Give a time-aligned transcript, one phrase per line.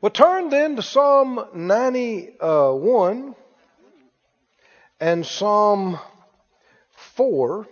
[0.00, 3.34] Well, turn then to Psalm 91
[5.00, 5.98] and Psalm
[7.16, 7.66] 4.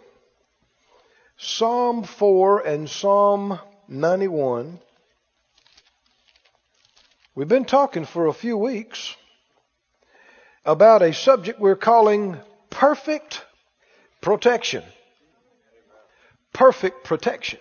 [1.36, 3.58] Psalm 4 and Psalm
[3.88, 4.78] 91.
[7.34, 9.16] We've been talking for a few weeks
[10.64, 12.36] about a subject we're calling
[12.70, 13.44] perfect
[14.20, 14.84] protection.
[16.52, 17.58] Perfect protection.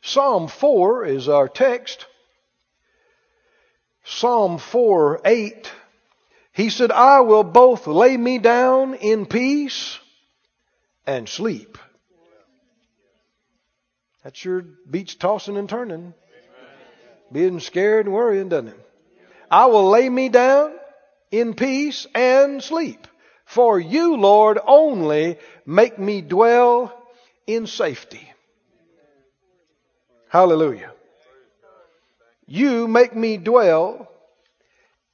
[0.00, 2.06] Psalm 4 is our text.
[4.06, 5.72] Psalm 4 8.
[6.52, 9.98] He said, I will both lay me down in peace
[11.06, 11.76] and sleep.
[14.22, 16.14] That sure beats tossing and turning.
[17.30, 18.90] Being scared and worrying, doesn't it?
[19.50, 20.72] I will lay me down
[21.30, 23.06] in peace and sleep.
[23.44, 26.92] For you, Lord, only make me dwell
[27.46, 28.32] in safety.
[30.28, 30.92] Hallelujah.
[32.46, 34.08] You make me dwell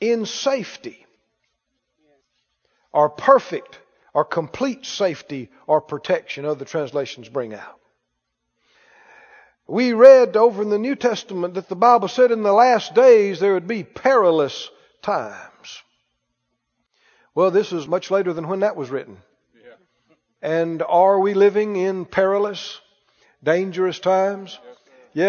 [0.00, 1.07] in safety,
[2.93, 3.79] or perfect,
[4.12, 7.80] or complete safety, or protection, other translations bring out.
[9.66, 13.40] We read over in the New Testament that the Bible said in the last days
[13.40, 14.68] there would be perilous
[15.01, 15.82] times.
[17.35, 19.16] Well, this is much later than when that was written.
[20.42, 22.80] And are we living in perilous,
[23.42, 24.59] dangerous times?
[24.62, 24.71] Yeah,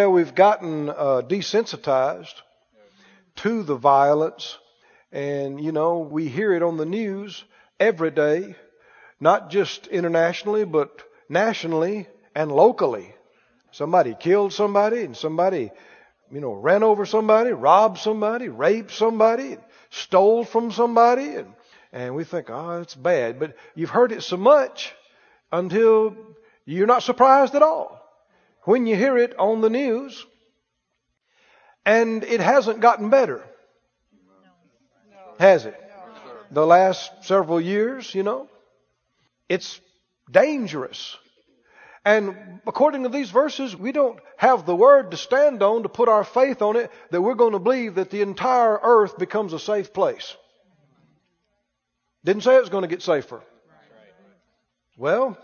[0.07, 2.35] we've gotten uh, desensitized
[3.37, 4.57] to the violence.
[5.11, 7.43] And, you know, we hear it on the news
[7.79, 8.55] every day,
[9.19, 13.13] not just internationally, but nationally and locally.
[13.71, 15.71] Somebody killed somebody and somebody,
[16.31, 19.57] you know, ran over somebody, robbed somebody, raped somebody,
[19.89, 21.35] stole from somebody.
[21.35, 21.53] And,
[21.91, 23.37] and we think, oh, it's bad.
[23.37, 24.93] But you've heard it so much
[25.51, 26.15] until
[26.65, 28.02] you're not surprised at all
[28.65, 30.25] when you hear it on the news.
[31.85, 33.43] And it hasn't gotten better.
[35.39, 35.79] Has it?
[36.51, 38.47] The last several years, you know?
[39.49, 39.81] It's
[40.31, 41.17] dangerous.
[42.05, 46.09] And according to these verses, we don't have the word to stand on to put
[46.09, 49.59] our faith on it that we're going to believe that the entire earth becomes a
[49.59, 50.35] safe place.
[52.23, 53.41] Didn't say it was going to get safer.
[54.97, 55.37] Well,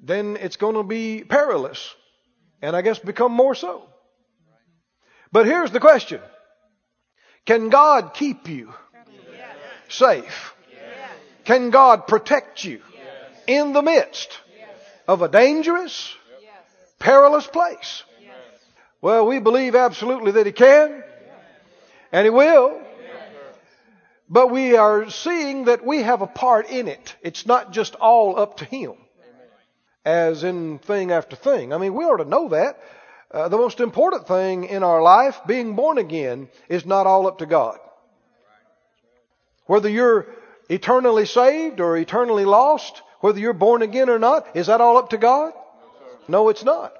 [0.00, 1.94] then it's going to be perilous
[2.62, 3.84] and I guess become more so.
[5.32, 6.20] But here's the question.
[7.44, 8.72] Can God keep you
[9.88, 10.54] safe?
[11.44, 12.80] Can God protect you
[13.46, 14.40] in the midst
[15.06, 16.14] of a dangerous,
[16.98, 18.02] perilous place?
[19.00, 21.04] Well, we believe absolutely that He can,
[22.10, 22.80] and He will.
[24.28, 27.14] But we are seeing that we have a part in it.
[27.22, 28.94] It's not just all up to Him
[30.06, 31.72] as in thing after thing.
[31.72, 32.78] I mean, we ought to know that.
[33.28, 37.38] Uh, the most important thing in our life, being born again, is not all up
[37.38, 37.78] to God.
[39.66, 40.26] Whether you're
[40.70, 45.10] eternally saved or eternally lost, whether you're born again or not, is that all up
[45.10, 45.52] to God?
[46.28, 46.94] No, it's not.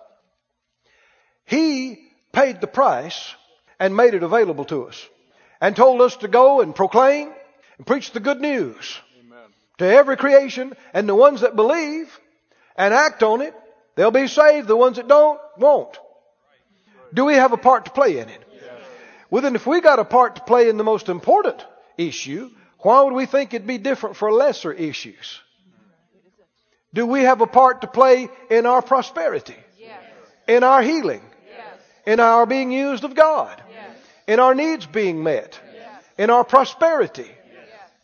[1.44, 2.00] He
[2.32, 3.34] paid the price
[3.78, 5.08] and made it available to us
[5.60, 7.30] and told us to go and proclaim
[7.78, 9.48] and preach the good news Amen.
[9.78, 12.10] to every creation and the ones that believe
[12.76, 13.54] and act on it,
[13.94, 14.68] they'll be saved.
[14.68, 15.98] The ones that don't, won't.
[17.14, 18.42] Do we have a part to play in it?
[19.30, 21.64] Well, then if we got a part to play in the most important
[21.98, 22.50] issue,
[22.80, 25.40] why would we think it'd be different for lesser issues?
[26.94, 29.56] Do we have a part to play in our prosperity?
[29.78, 30.00] Yes.
[30.46, 31.22] In our healing?
[31.48, 31.80] Yes.
[32.06, 33.60] In our being used of God?
[33.70, 33.96] Yes.
[34.28, 35.58] In our needs being met?
[36.18, 37.30] In our prosperity?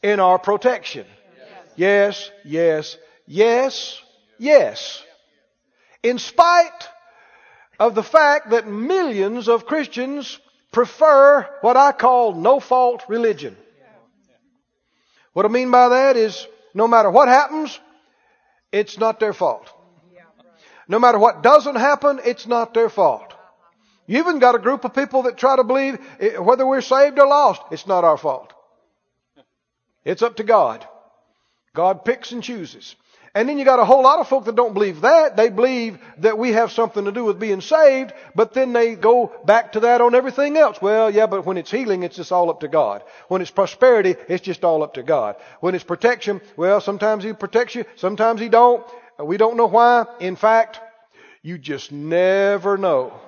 [0.03, 1.07] In our protection?
[1.77, 4.03] Yes, yes, yes,
[4.39, 5.03] Yes.
[6.03, 6.89] In spite
[7.79, 10.39] of the fact that millions of Christians
[10.73, 13.57] prefer what I call no fault religion.
[15.33, 17.79] What I mean by that is no matter what happens,
[18.71, 19.71] it's not their fault.
[20.89, 23.33] No matter what doesn't happen, it's not their fault.
[24.07, 27.19] You even got a group of people that try to believe eh, whether we're saved
[27.19, 28.53] or lost, it's not our fault.
[30.05, 30.87] It's up to God.
[31.75, 32.97] God picks and chooses.
[33.35, 35.39] And then you got a whole lot of folk that don't believe that.
[35.39, 39.33] They believe that we have something to do with being saved, but then they go
[39.47, 40.83] back to that on everything else.
[40.83, 43.03] Well, yeah, but when it's healing, it's just all up to God.
[43.29, 45.37] When it's prosperity, it's just all up to God.
[45.61, 48.85] When it's protection, well, sometimes He protects you, sometimes He don't.
[49.19, 50.05] We don't know why.
[50.21, 50.81] In fact,
[51.41, 53.19] you just never know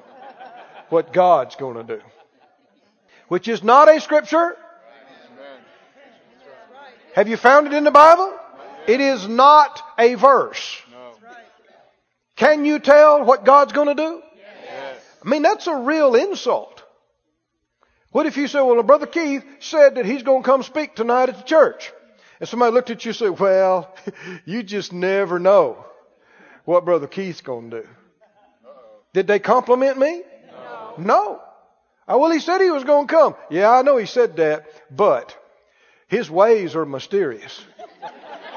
[0.91, 2.03] what God's going to do.
[3.29, 4.55] Which is not a scripture.
[7.15, 8.39] Have you found it in the Bible?
[8.87, 10.81] It is not a verse.
[12.37, 14.23] Can you tell what God's going to do?
[14.65, 14.97] Yes.
[15.25, 16.83] I mean, that's a real insult.
[18.11, 21.29] What if you say, well, Brother Keith said that he's going to come speak tonight
[21.29, 21.93] at the church?
[22.41, 23.95] And somebody looked at you and said, well,
[24.45, 25.85] you just never know
[26.65, 27.89] what Brother Keith's going to do.
[29.13, 30.23] Did they compliment me?
[30.53, 30.95] No.
[30.99, 31.43] No.
[32.07, 33.35] Oh, well, he said he was going to come.
[33.51, 35.37] Yeah, I know he said that, but
[36.09, 37.65] his ways are mysterious.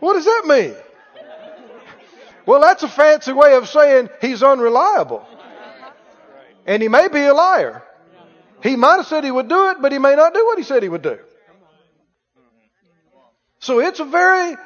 [0.00, 0.74] what does that mean?
[2.46, 5.26] Well, that's a fancy way of saying he's unreliable.
[6.66, 7.82] And he may be a liar.
[8.62, 10.64] He might have said he would do it, but he may not do what he
[10.64, 11.18] said he would do.
[13.60, 14.56] So it's a very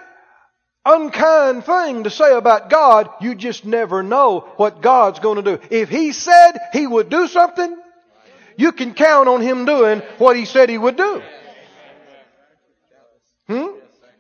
[0.84, 3.10] unkind thing to say about God.
[3.20, 5.66] You just never know what God's going to do.
[5.70, 7.76] If He said He would do something,
[8.56, 11.22] you can count on Him doing what He said He would do.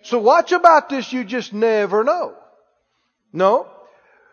[0.04, 1.12] So watch about this.
[1.12, 2.34] You just never know.
[3.32, 3.68] No.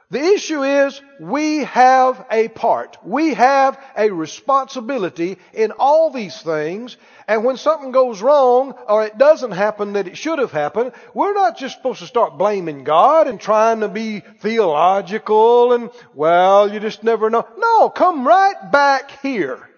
[0.09, 2.97] The issue is we have a part.
[3.01, 6.97] We have a responsibility in all these things.
[7.25, 11.33] And when something goes wrong or it doesn't happen that it should have happened, we're
[11.33, 16.81] not just supposed to start blaming God and trying to be theological and, well, you
[16.81, 17.47] just never know.
[17.57, 19.69] No, come right back here.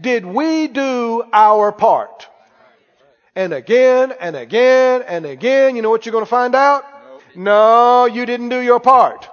[0.00, 2.28] Did we do our part?
[3.40, 6.84] And again and again and again, you know what you're going to find out?
[7.34, 9.26] No, you didn't do your part.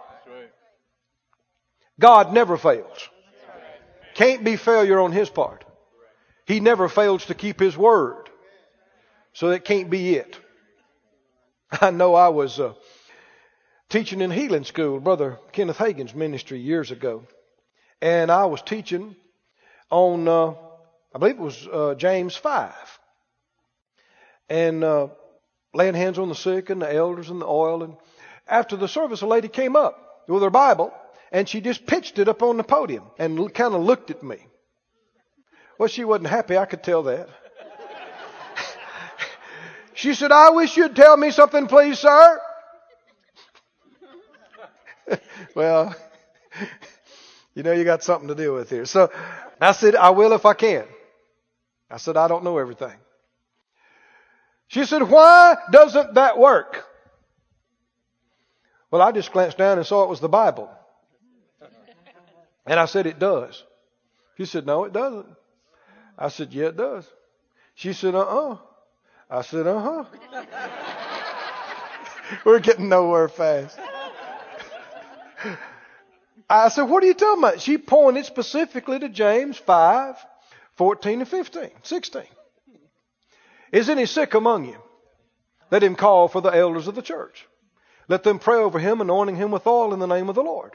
[1.99, 3.09] God never fails.
[4.13, 5.65] Can't be failure on His part.
[6.45, 8.29] He never fails to keep His word.
[9.33, 10.39] So that can't be it.
[11.81, 12.75] I know I was uh,
[13.89, 17.23] teaching in healing school, Brother Kenneth Hagin's ministry years ago.
[18.01, 19.17] And I was teaching
[19.91, 20.53] on, uh,
[21.13, 22.96] I believe it was uh, James 5.
[24.49, 25.07] And uh,
[25.73, 27.83] laying hands on the sick and the elders and the oil.
[27.83, 27.95] And
[28.47, 30.93] after the service, a lady came up with her Bible
[31.31, 34.37] and she just pitched it up on the podium and kind of looked at me.
[35.77, 36.57] Well, she wasn't happy.
[36.57, 37.29] I could tell that.
[39.93, 42.41] she said, I wish you'd tell me something, please, sir.
[45.55, 45.95] well,
[47.53, 48.85] you know, you got something to deal with here.
[48.85, 49.11] So
[49.61, 50.85] I said, I will if I can.
[51.89, 52.95] I said, I don't know everything.
[54.67, 56.85] She said, why doesn't that work?
[58.91, 60.69] Well, I just glanced down and saw it was the Bible.
[62.65, 63.63] And I said, It does.
[64.37, 65.25] She said, No, it doesn't.
[66.17, 67.07] I said, Yeah, it does.
[67.75, 68.51] She said, Uh uh-uh.
[68.53, 68.57] uh
[69.29, 70.45] I said, Uh huh.
[72.45, 73.79] We're getting nowhere fast.
[76.49, 77.61] I said, What are you talking about?
[77.61, 80.15] She pointed specifically to James 5
[80.75, 82.23] 14 and 15, 16.
[83.71, 84.77] Is any sick among you?
[85.71, 87.45] Let him call for the elders of the church.
[88.07, 90.73] Let them pray over him, anointing him with oil in the name of the Lord.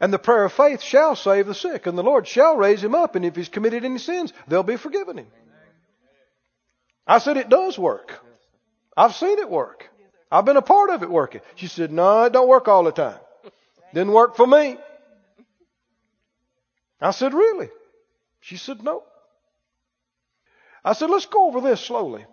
[0.00, 2.94] And the prayer of faith shall save the sick, and the Lord shall raise him
[2.94, 5.28] up, and if he's committed any sins, they'll be forgiven him.
[7.06, 8.20] I said, it does work.
[8.96, 9.88] I've seen it work.
[10.30, 11.40] I've been a part of it working.
[11.54, 13.20] She said, no, it don't work all the time.
[13.94, 14.76] Didn't work for me.
[17.00, 17.68] I said, really?
[18.40, 19.04] She said, no.
[20.86, 22.24] I said, let's go over this slowly.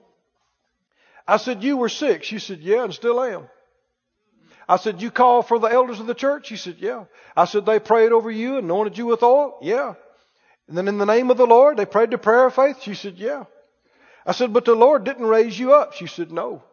[1.28, 2.24] I said, you were sick.
[2.24, 3.50] She said, yeah, and still am.
[4.68, 6.50] I said, You called for the elders of the church?
[6.50, 7.06] He said, Yeah.
[7.36, 9.58] I said, They prayed over you, anointed you with oil?
[9.62, 9.96] Yeah.
[10.68, 12.82] And then in the name of the Lord, they prayed the prayer of faith?
[12.82, 13.46] She said, Yeah.
[14.26, 15.94] I said, But the Lord didn't raise you up.
[15.94, 16.64] She said, No.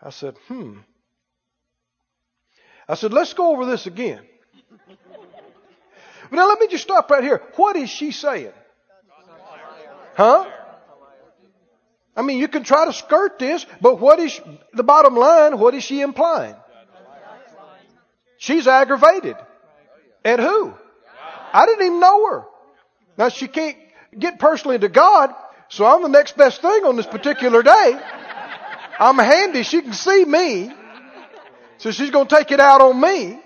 [0.00, 0.78] I said, Hmm.
[2.88, 4.22] I said, Let's go over this again.
[4.88, 7.42] but now let me just stop right here.
[7.56, 8.52] What is she saying?
[10.16, 10.50] Huh?
[12.16, 14.40] I mean, you can try to skirt this, but what is
[14.72, 15.58] the bottom line?
[15.58, 16.56] What is she implying?
[18.38, 19.36] She's aggravated.
[20.24, 20.72] At who?
[21.52, 22.44] I didn't even know her.
[23.18, 23.76] Now she can't
[24.18, 25.34] get personally to God,
[25.68, 28.00] so I'm the next best thing on this particular day.
[28.98, 29.62] I'm handy.
[29.62, 30.72] She can see me.
[31.78, 33.38] So she's going to take it out on me.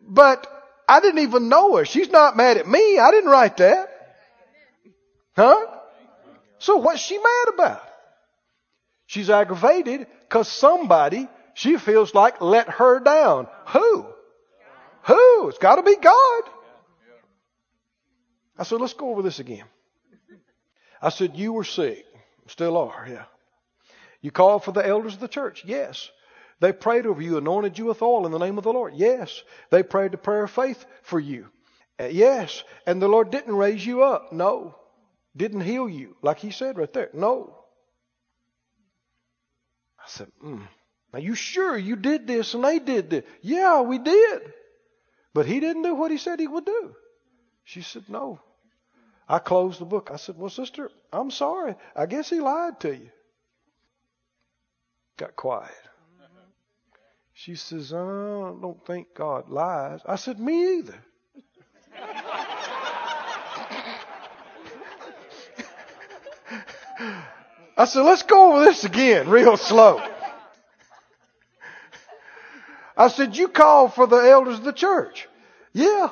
[0.00, 0.46] But
[0.88, 1.84] I didn't even know her.
[1.84, 2.98] She's not mad at me.
[2.98, 3.93] I didn't write that.
[5.36, 5.66] Huh?
[6.58, 7.82] So what's she mad about?
[9.06, 13.48] She's aggravated because somebody she feels like let her down.
[13.68, 14.06] Who?
[15.02, 15.48] Who?
[15.48, 16.42] It's got to be God.
[18.56, 19.64] I said, let's go over this again.
[21.02, 22.04] I said, you were sick.
[22.46, 23.24] Still are, yeah.
[24.20, 25.64] You called for the elders of the church?
[25.66, 26.10] Yes.
[26.60, 28.94] They prayed over you, anointed you with oil in the name of the Lord?
[28.94, 29.42] Yes.
[29.70, 31.48] They prayed the prayer of faith for you?
[32.00, 32.62] Uh, yes.
[32.86, 34.32] And the Lord didn't raise you up?
[34.32, 34.76] No
[35.36, 37.10] didn't heal you, like he said right there.
[37.12, 37.56] No.
[39.98, 40.66] I said, mm.
[41.14, 43.24] Are you sure you did this and they did this?
[43.40, 44.52] Yeah, we did.
[45.32, 46.94] But he didn't do what he said he would do.
[47.62, 48.40] She said, No.
[49.28, 50.10] I closed the book.
[50.12, 51.76] I said, Well, sister, I'm sorry.
[51.94, 53.10] I guess he lied to you.
[55.16, 55.70] Got quiet.
[57.32, 60.00] She says, I don't think God lies.
[60.04, 60.98] I said, Me either.
[67.76, 70.00] I said, let's go over this again real slow.
[72.96, 75.28] I said, you called for the elders of the church.
[75.72, 76.10] Yeah.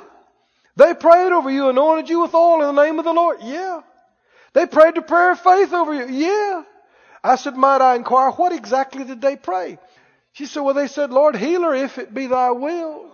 [0.75, 3.39] They prayed over you, anointed you with oil in the name of the Lord.
[3.43, 3.83] Yeah.
[4.53, 6.09] They prayed the prayer of faith over you.
[6.09, 6.65] Yeah.
[7.23, 9.79] I said, might I inquire, what exactly did they pray?
[10.33, 13.11] She said, well, they said, Lord, heal her if it be thy will.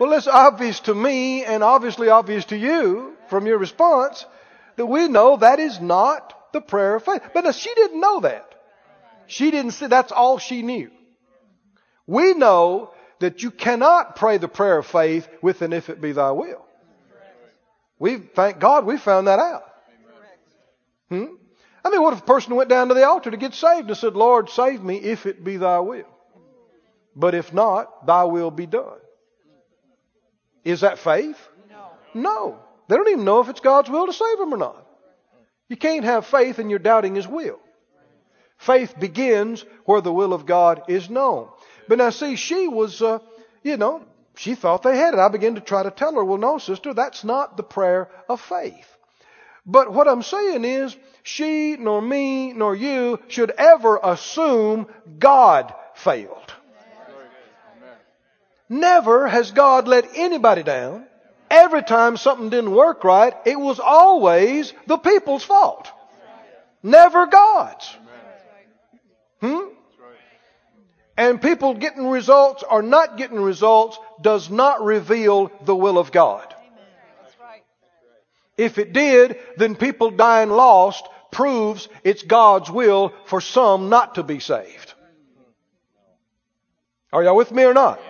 [0.00, 4.26] Well, it's obvious to me and obviously obvious to you from your response
[4.76, 7.22] that we know that is not the prayer of faith.
[7.32, 8.54] But she didn't know that.
[9.26, 10.90] She didn't say that's all she knew.
[12.06, 16.12] We know that you cannot pray the prayer of faith with an if it be
[16.12, 16.64] thy will.
[17.98, 19.64] We thank God we found that out.
[21.08, 21.24] Hmm?
[21.84, 23.96] I mean, what if a person went down to the altar to get saved and
[23.96, 26.08] said, Lord, save me if it be thy will?
[27.14, 28.98] But if not, thy will be done.
[30.64, 31.36] Is that faith?
[31.70, 31.90] No.
[32.14, 32.63] No.
[32.88, 34.86] They don't even know if it's God's will to save them or not.
[35.68, 37.58] You can't have faith and you're doubting His will.
[38.58, 41.48] Faith begins where the will of God is known.
[41.88, 43.18] But now see, she was, uh,
[43.62, 44.02] you know,
[44.36, 45.20] she thought they had it.
[45.20, 48.40] I began to try to tell her, well, no, sister, that's not the prayer of
[48.40, 48.96] faith.
[49.66, 54.86] But what I'm saying is, she, nor me, nor you should ever assume
[55.18, 56.52] God failed.
[58.68, 61.06] Never has God let anybody down.
[61.54, 65.88] Every time something didn't work right, it was always the people's fault.
[66.82, 67.96] Never God's.
[69.40, 69.68] Hmm?
[71.16, 76.52] And people getting results or not getting results does not reveal the will of God.
[78.56, 84.24] If it did, then people dying lost proves it's God's will for some not to
[84.24, 84.92] be saved.
[87.12, 88.00] Are y'all with me or not?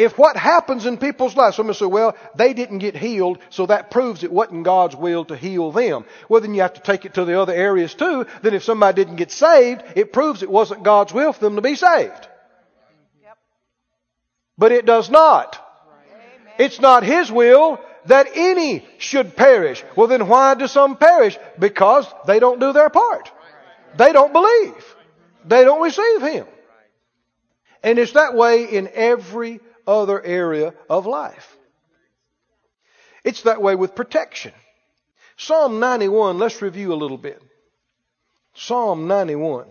[0.00, 3.90] If what happens in people's lives, somebody say, well, they didn't get healed, so that
[3.90, 6.06] proves it wasn't God's will to heal them.
[6.26, 8.24] Well, then you have to take it to the other areas too.
[8.40, 11.60] Then if somebody didn't get saved, it proves it wasn't God's will for them to
[11.60, 12.28] be saved.
[13.22, 13.38] Yep.
[14.56, 15.62] But it does not.
[16.58, 19.84] It's not His will that any should perish.
[19.96, 21.38] Well, then why do some perish?
[21.58, 23.30] Because they don't do their part.
[23.98, 24.96] They don't believe.
[25.44, 26.46] They don't receive Him.
[27.82, 31.56] And it's that way in every other area of life.
[33.24, 34.52] It's that way with protection.
[35.36, 37.42] Psalm 91, let's review a little bit.
[38.54, 39.66] Psalm 91.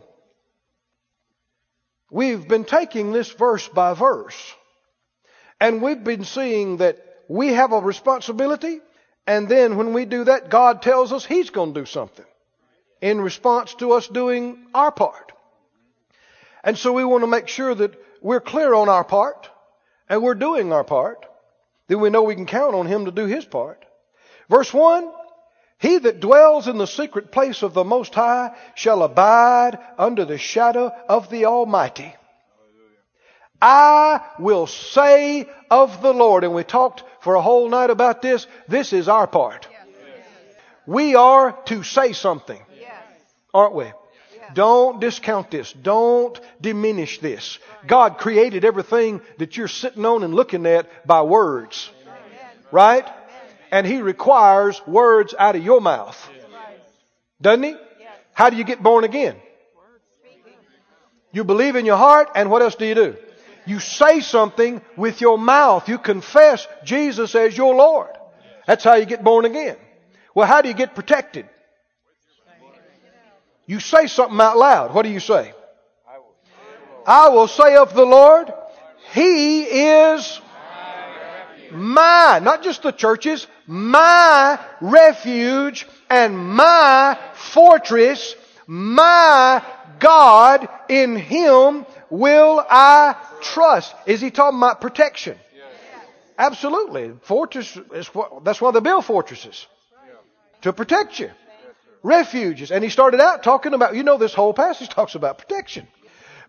[2.11, 4.55] We've been taking this verse by verse,
[5.59, 6.97] and we've been seeing that
[7.27, 8.79] we have a responsibility,
[9.27, 12.25] and then when we do that, God tells us He's going to do something
[13.01, 15.31] in response to us doing our part.
[16.63, 19.49] And so we want to make sure that we're clear on our part
[20.09, 21.25] and we're doing our part,
[21.87, 23.85] then we know we can count on Him to do His part.
[24.49, 25.09] Verse 1
[25.77, 30.37] He that dwells in the secret place of the Most High shall abide under the
[30.37, 32.13] shadow of the Almighty.
[33.61, 38.47] I will say of the Lord, and we talked for a whole night about this,
[38.67, 39.67] this is our part.
[40.87, 42.61] We are to say something,
[43.53, 43.91] aren't we?
[44.53, 45.71] Don't discount this.
[45.73, 47.59] Don't diminish this.
[47.87, 51.89] God created everything that you're sitting on and looking at by words.
[52.71, 53.07] Right?
[53.71, 56.17] And He requires words out of your mouth.
[57.41, 57.75] Doesn't He?
[58.33, 59.35] How do you get born again?
[61.31, 63.15] You believe in your heart, and what else do you do?
[63.65, 65.87] You say something with your mouth.
[65.87, 68.09] You confess Jesus as your Lord.
[68.65, 69.77] That's how you get born again.
[70.33, 71.47] Well, how do you get protected?
[73.69, 74.95] You say something out loud.
[74.95, 75.53] What do you say?
[77.05, 78.51] I will say of the Lord,
[79.13, 80.41] He is
[81.71, 88.33] my, not just the churches, my refuge and my fortress,
[88.65, 89.63] my
[89.99, 93.93] God, in Him will I trust.
[94.07, 95.37] Is He talking about protection?
[96.39, 97.11] Absolutely.
[97.21, 99.67] Fortress is what, that's why they build fortresses.
[100.61, 101.29] To protect you
[102.03, 102.71] refuges.
[102.71, 105.87] And he started out talking about, you know, this whole passage talks about protection.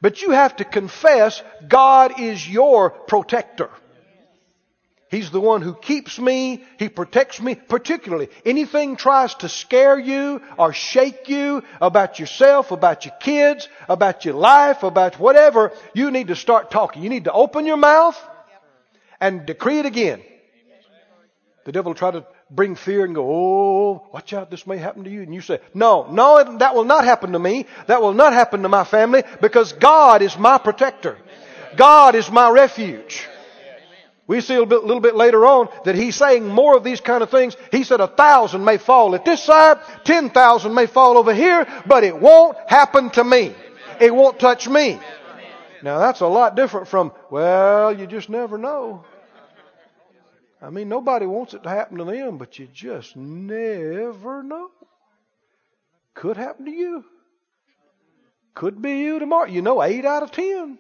[0.00, 3.71] But you have to confess God is your protector.
[5.11, 6.62] He's the one who keeps me.
[6.78, 7.57] He protects me.
[7.57, 14.25] Particularly, anything tries to scare you or shake you about yourself, about your kids, about
[14.25, 17.02] your life, about whatever, you need to start talking.
[17.02, 18.16] You need to open your mouth
[19.21, 20.23] and decree it again.
[21.64, 25.04] The devil will try to bring fear and go, oh, watch out, this may happen
[25.04, 25.23] to you.
[25.23, 27.66] And you say, no, no, that will not happen to me.
[27.87, 31.16] That will not happen to my family because God is my protector.
[31.76, 33.28] God is my refuge.
[34.26, 37.00] We see a little bit, little bit later on that he's saying more of these
[37.00, 37.57] kind of things.
[37.73, 41.66] He said a thousand may fall at this side, ten thousand may fall over here,
[41.87, 43.52] but it won't happen to me.
[44.00, 45.00] It won't touch me.
[45.83, 49.04] Now that's a lot different from, well, you just never know.
[50.62, 54.71] I mean, nobody wants it to happen to them, but you just never know.
[56.14, 57.05] Could happen to you.
[58.55, 59.47] Could be you tomorrow.
[59.47, 60.79] You know, eight out of ten.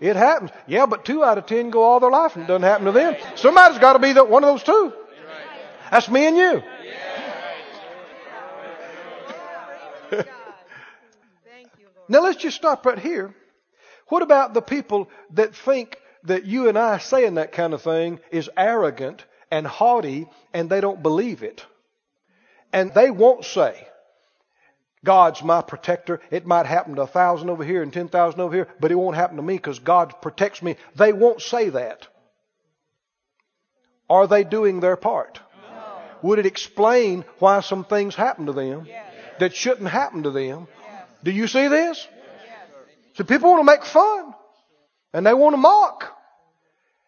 [0.00, 0.50] It happens.
[0.66, 2.92] Yeah, but two out of ten go all their life and it doesn't happen to
[2.92, 3.16] them.
[3.34, 4.92] Somebody's got to be the, one of those two.
[5.90, 6.62] That's me and you.
[12.08, 13.34] now let's just stop right here.
[14.06, 18.20] What about the people that think that you and I saying that kind of thing
[18.30, 21.64] is arrogant and haughty and they don't believe it?
[22.72, 23.86] And they won't say,
[25.04, 26.20] God's my protector.
[26.30, 28.96] It might happen to a thousand over here and ten thousand over here, but it
[28.96, 30.76] won't happen to me because God protects me.
[30.96, 32.08] They won't say that.
[34.10, 35.40] Are they doing their part?
[35.70, 36.00] No.
[36.22, 39.04] Would it explain why some things happen to them yes.
[39.38, 40.66] that shouldn't happen to them?
[40.82, 41.02] Yes.
[41.22, 42.06] Do you see this?
[42.44, 42.68] Yes.
[43.14, 44.34] So people want to make fun
[45.12, 46.16] and they want to mock.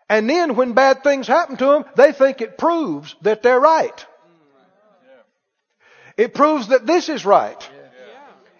[0.09, 4.07] And then when bad things happen to them, they think it proves that they're right.
[6.17, 7.71] It proves that this is right.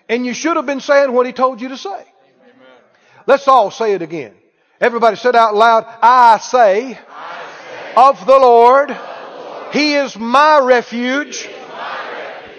[0.09, 2.05] And you should have been saying what he told you to say.
[3.27, 4.35] Let's all say it again.
[4.81, 6.99] Everybody said out loud, I say,
[7.97, 8.97] of the Lord,
[9.73, 11.49] He is my refuge,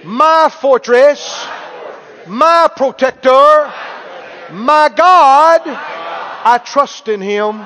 [0.03, 1.47] my fortress,
[2.27, 3.73] my protector,
[4.51, 5.90] my God.
[6.43, 7.65] I trust in Him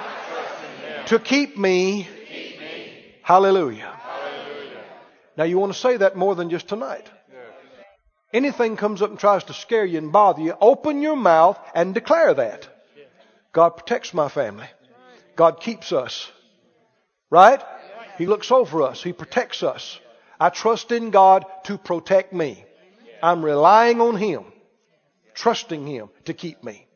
[1.08, 2.08] to keep me.
[3.22, 3.92] Hallelujah.
[5.38, 7.10] Now you want to say that more than just tonight
[8.36, 11.94] anything comes up and tries to scare you and bother you, open your mouth and
[11.94, 12.68] declare that.
[13.54, 14.68] God protects my family.
[15.38, 16.30] God keeps us.
[17.30, 17.64] Right?
[18.18, 19.02] He looks over us.
[19.02, 20.00] He protects us.
[20.40, 22.66] I trust in God to protect me.
[23.24, 24.44] I'm relying on Him,
[25.34, 26.88] trusting Him to keep me.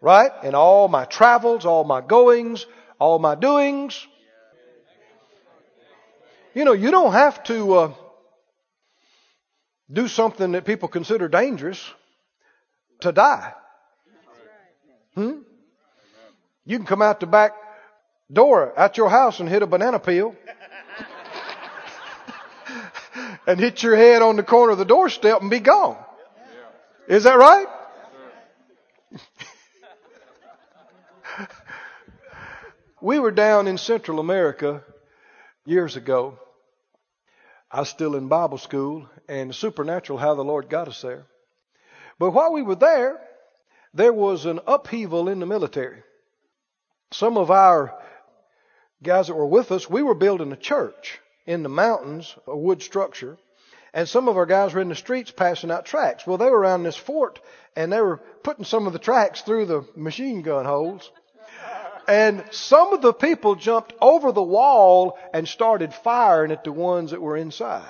[0.00, 0.30] Right?
[0.44, 2.66] In all my travels, all my goings,
[2.98, 4.06] all my doings.
[6.54, 7.74] You know, you don't have to.
[7.74, 7.92] Uh,
[9.90, 11.82] do something that people consider dangerous
[13.00, 13.52] to die.
[15.14, 15.38] Hmm?
[16.64, 17.52] You can come out the back
[18.30, 20.34] door at your house and hit a banana peel
[23.46, 25.96] and hit your head on the corner of the doorstep and be gone.
[27.08, 27.66] Is that right?
[33.00, 34.82] We were down in Central America
[35.64, 36.38] years ago
[37.70, 41.26] I was still in Bible school, and supernatural how the Lord got us there.
[42.18, 43.20] But while we were there,
[43.92, 46.02] there was an upheaval in the military.
[47.10, 47.94] Some of our
[49.02, 52.80] guys that were with us, we were building a church in the mountains, a wood
[52.80, 53.36] structure,
[53.92, 56.26] and some of our guys were in the streets passing out tracts.
[56.26, 57.38] Well, they were around this fort,
[57.76, 61.10] and they were putting some of the tracts through the machine gun holes.
[62.08, 67.10] And some of the people jumped over the wall and started firing at the ones
[67.10, 67.84] that were inside.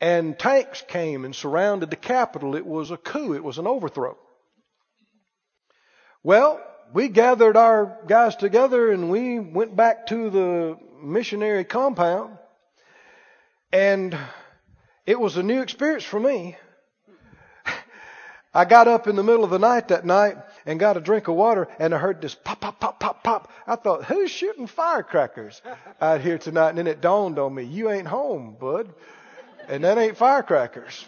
[0.00, 2.56] And tanks came and surrounded the Capitol.
[2.56, 3.34] It was a coup.
[3.34, 4.16] It was an overthrow.
[6.22, 6.62] Well,
[6.94, 12.38] we gathered our guys together and we went back to the missionary compound.
[13.70, 14.16] And
[15.04, 16.56] it was a new experience for me.
[18.54, 21.28] I got up in the middle of the night that night and got a drink
[21.28, 23.52] of water and I heard this pop, pop, pop, pop, pop.
[23.66, 25.62] I thought, who's shooting firecrackers
[26.00, 26.70] out here tonight?
[26.70, 28.92] And then it dawned on me, you ain't home, bud.
[29.68, 31.06] And that ain't firecrackers.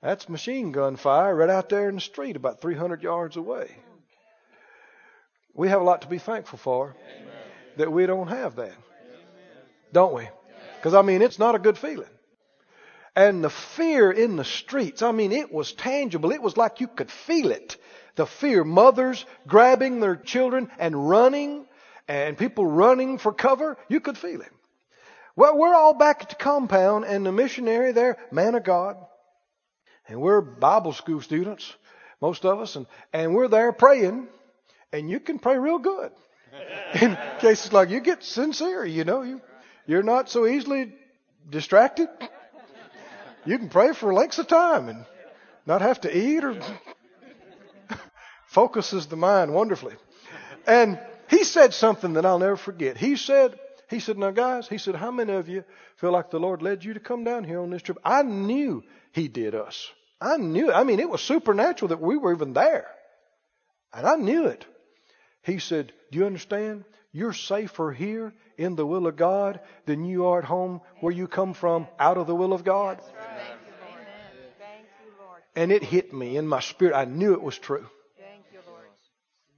[0.00, 3.70] That's machine gun fire right out there in the street about 300 yards away.
[5.54, 7.32] We have a lot to be thankful for Amen.
[7.76, 8.74] that we don't have that.
[9.92, 10.28] Don't we?
[10.76, 12.08] Because, I mean, it's not a good feeling.
[13.14, 16.32] And the fear in the streets, I mean, it was tangible.
[16.32, 17.76] It was like you could feel it.
[18.16, 18.64] The fear.
[18.64, 21.66] Mothers grabbing their children and running,
[22.08, 23.78] and people running for cover.
[23.88, 24.52] You could feel it.
[25.34, 28.96] Well, we're all back at the compound, and the missionary there, man of God,
[30.06, 31.74] and we're Bible school students,
[32.20, 34.28] most of us, and, and we're there praying,
[34.92, 36.12] and you can pray real good.
[37.00, 39.40] In cases like you get sincere, you know, you,
[39.86, 40.92] you're not so easily
[41.48, 42.08] distracted.
[43.46, 45.06] You can pray for lengths of time and
[45.66, 46.60] not have to eat or
[48.52, 49.94] focuses the mind wonderfully.
[50.66, 52.96] And he said something that I'll never forget.
[52.96, 55.64] He said, he said, now guys, he said, how many of you
[55.96, 57.98] feel like the Lord led you to come down here on this trip?
[58.04, 59.90] I knew he did us.
[60.20, 60.74] I knew it.
[60.74, 62.86] I mean, it was supernatural that we were even there.
[63.92, 64.64] And I knew it.
[65.42, 66.84] He said, do you understand?
[67.10, 71.26] You're safer here in the will of God than you are at home where you
[71.26, 73.00] come from out of the will of God.
[75.56, 76.94] And it hit me in my spirit.
[76.94, 77.86] I knew it was true.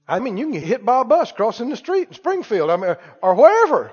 [0.07, 2.77] I mean, you can get hit by a bus crossing the street in Springfield, I
[2.77, 3.93] mean, or wherever.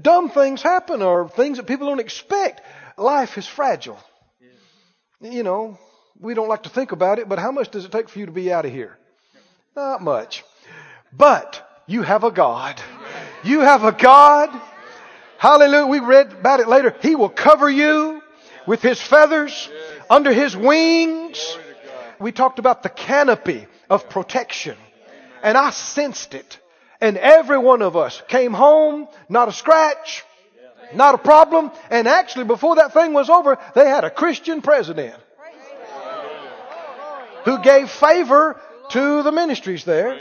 [0.00, 2.60] Dumb things happen, or things that people don't expect.
[2.96, 3.98] Life is fragile.
[5.20, 5.78] You know,
[6.20, 8.26] we don't like to think about it, but how much does it take for you
[8.26, 8.96] to be out of here?
[9.74, 10.44] Not much.
[11.12, 12.80] But you have a God.
[13.42, 14.50] You have a God.
[15.38, 15.86] Hallelujah.
[15.86, 16.94] We read about it later.
[17.02, 18.22] He will cover you
[18.66, 19.68] with his feathers
[20.08, 21.58] under his wings.
[22.20, 24.76] We talked about the canopy of protection.
[25.42, 26.58] And I sensed it.
[27.00, 30.22] And every one of us came home, not a scratch,
[30.94, 31.70] not a problem.
[31.90, 35.20] And actually, before that thing was over, they had a Christian president
[37.44, 40.18] who gave favor to the ministries there.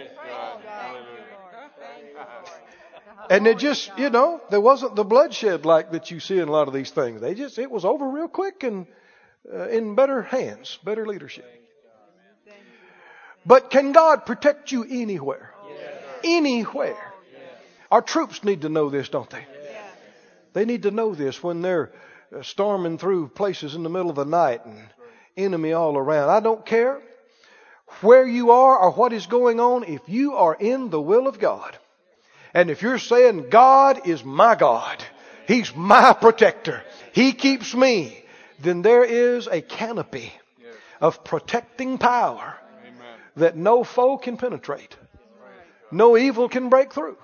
[3.29, 6.51] And it just, you know, there wasn't the bloodshed like that you see in a
[6.51, 7.21] lot of these things.
[7.21, 8.88] They just, it was over real quick and
[9.53, 11.58] uh, in better hands, better leadership.
[13.49, 15.51] But can God protect you anywhere?
[16.23, 17.13] Anywhere.
[17.89, 19.43] Our troops need to know this, don't they?
[20.53, 21.91] They need to know this when they're
[22.31, 24.77] uh, storming through places in the middle of the night and
[25.35, 26.29] enemy all around.
[26.29, 27.01] I don't care
[28.01, 31.39] where you are or what is going on if you are in the will of
[31.39, 31.75] God.
[32.53, 35.03] And if you're saying God is my God,
[35.47, 36.83] He's my protector,
[37.13, 38.23] He keeps me,
[38.59, 40.31] then there is a canopy
[41.01, 42.55] of protecting power
[43.35, 44.95] that no foe can penetrate.
[45.91, 47.17] No evil can break through.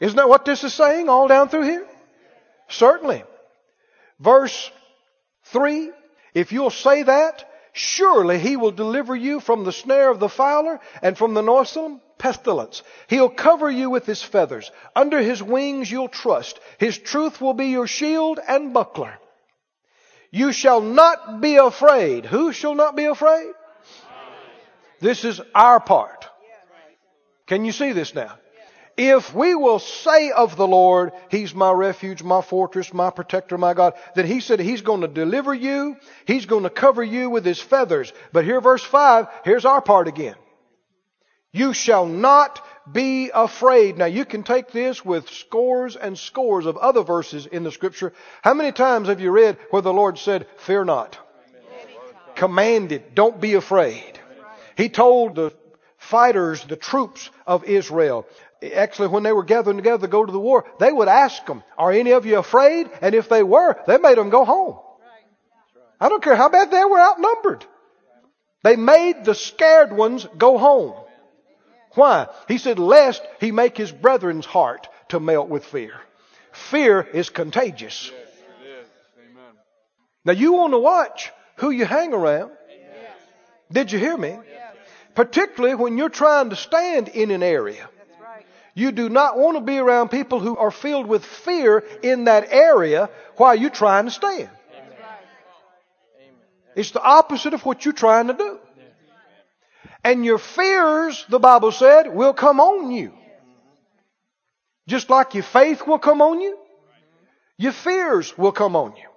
[0.00, 1.86] Isn't that what this is saying all down through here?
[2.68, 3.24] Certainly.
[4.18, 4.70] Verse
[5.44, 5.90] 3,
[6.34, 10.80] if you'll say that, surely he will deliver you from the snare of the fowler
[11.02, 12.82] and from the noisome pestilence.
[13.08, 14.70] He'll cover you with his feathers.
[14.96, 16.58] Under his wings you'll trust.
[16.78, 19.18] His truth will be your shield and buckler.
[20.30, 22.26] You shall not be afraid.
[22.26, 23.52] Who shall not be afraid?
[25.00, 26.28] This is our part.
[27.46, 28.38] Can you see this now?
[28.96, 33.74] If we will say of the Lord, He's my refuge, my fortress, my protector, my
[33.74, 35.96] God, then He said He's going to deliver you.
[36.26, 38.12] He's going to cover you with His feathers.
[38.32, 40.36] But here, verse 5, here's our part again.
[41.52, 43.98] You shall not be afraid.
[43.98, 48.12] Now you can take this with scores and scores of other verses in the scripture.
[48.42, 51.18] How many times have you read where the Lord said, fear not?
[52.34, 54.20] Commanded, don't be afraid.
[54.76, 55.52] He told the
[55.98, 58.26] fighters, the troops of Israel,
[58.74, 61.62] actually when they were gathering together to go to the war, they would ask them,
[61.78, 62.90] are any of you afraid?
[63.00, 64.78] And if they were, they made them go home.
[66.00, 67.64] I don't care how bad they were outnumbered.
[68.62, 70.94] They made the scared ones go home.
[71.92, 72.26] Why?
[72.48, 75.94] He said, lest he make his brethren's heart to melt with fear.
[76.52, 78.10] Fear is contagious.
[80.24, 82.50] Now you want to watch who you hang around.
[83.70, 84.38] Did you hear me?
[85.14, 87.88] Particularly when you're trying to stand in an area.
[88.74, 92.48] You do not want to be around people who are filled with fear in that
[92.50, 94.50] area while you're trying to stand.
[96.74, 98.58] It's the opposite of what you're trying to do.
[100.02, 103.12] And your fears, the Bible said, will come on you.
[104.86, 106.58] Just like your faith will come on you,
[107.56, 109.08] your fears will come on you.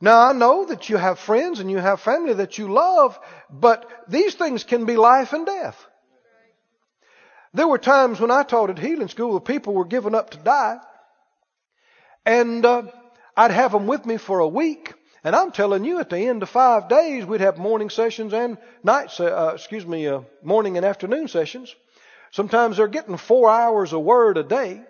[0.00, 3.18] Now I know that you have friends and you have family that you love,
[3.52, 5.84] but these things can be life and death.
[7.52, 10.38] There were times when I taught at healing school the people were giving up to
[10.38, 10.78] die,
[12.24, 12.82] and uh,
[13.36, 16.42] I'd have them with me for a week, and I'm telling you, at the end
[16.42, 20.86] of five days, we'd have morning sessions and night, uh, excuse me, uh, morning and
[20.86, 21.74] afternoon sessions.
[22.30, 24.82] Sometimes they're getting four hours a word a day.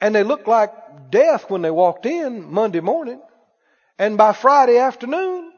[0.00, 3.22] And they looked like death when they walked in Monday morning.
[3.98, 5.52] And by Friday afternoon,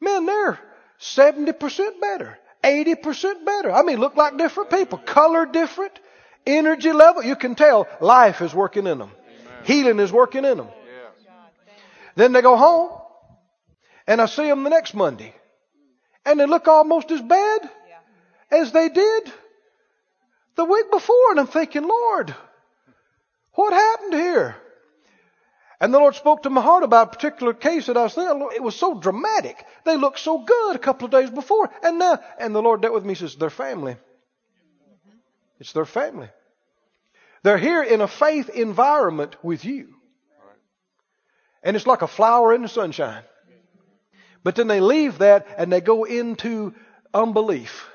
[0.00, 0.58] man, they're
[1.00, 3.72] 70% better, 80% better.
[3.72, 5.98] I mean, look like different people, color different,
[6.46, 7.22] energy level.
[7.22, 9.10] You can tell life is working in them.
[9.10, 9.64] Amen.
[9.64, 10.68] Healing is working in them.
[12.16, 12.90] Then they go home,
[14.06, 15.34] and I see them the next Monday,
[16.26, 17.70] and they look almost as bad
[18.50, 19.32] as they did
[20.56, 21.30] the week before.
[21.30, 22.34] And I'm thinking, Lord,
[23.54, 24.56] what happened here?
[25.80, 28.48] And the Lord spoke to my heart about a particular case that I was thinking.
[28.54, 29.64] It was so dramatic.
[29.84, 31.70] They looked so good a couple of days before.
[31.82, 33.96] And now, and the Lord dealt with me, says, their family
[35.58, 36.28] It's their family.
[37.42, 39.94] They're here in a faith environment with you.
[41.62, 43.22] And it's like a flower in the sunshine.
[44.42, 46.74] But then they leave that and they go into
[47.12, 47.88] unbelief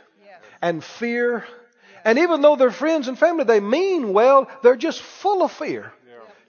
[0.62, 1.46] and fear.
[2.04, 5.94] And even though they're friends and family, they mean well, they're just full of fear.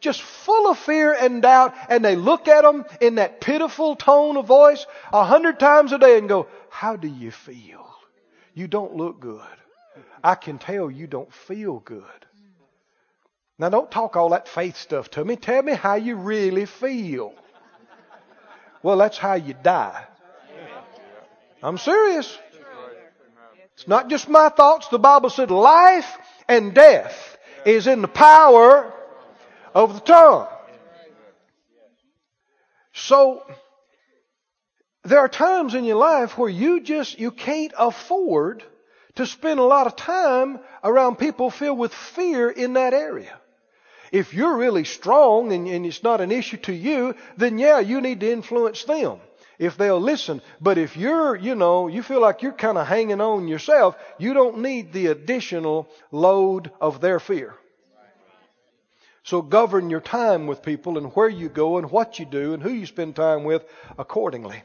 [0.01, 1.75] Just full of fear and doubt.
[1.89, 5.99] And they look at them in that pitiful tone of voice a hundred times a
[5.99, 7.87] day and go, How do you feel?
[8.55, 9.43] You don't look good.
[10.23, 12.05] I can tell you don't feel good.
[13.59, 15.37] Now, don't talk all that faith stuff to me.
[15.37, 17.33] Tell me how you really feel.
[18.83, 20.05] Well, that's how you die.
[21.63, 22.39] I'm serious.
[23.75, 24.89] It's not just my thoughts.
[24.89, 28.93] The Bible said life and death is in the power
[29.77, 30.49] of the tongue.
[32.95, 33.43] So,
[35.05, 38.65] there are times in your life where you just, you can't afford
[39.17, 43.39] to spend a lot of time around people filled with fear in that area.
[44.13, 48.01] If you're really strong and, and it's not an issue to you, then yeah, you
[48.01, 49.21] need to influence them
[49.59, 50.41] if they'll listen.
[50.59, 54.33] But if you're, you know, you feel like you're kind of hanging on yourself, you
[54.33, 57.55] don't need the additional load of their fear.
[59.27, 62.63] So govern your time with people and where you go and what you do and
[62.63, 63.65] who you spend time with
[63.99, 64.63] accordingly.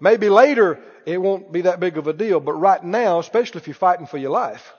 [0.00, 3.66] Maybe later it won't be that big of a deal, but right now, especially if
[3.66, 4.72] you're fighting for your life,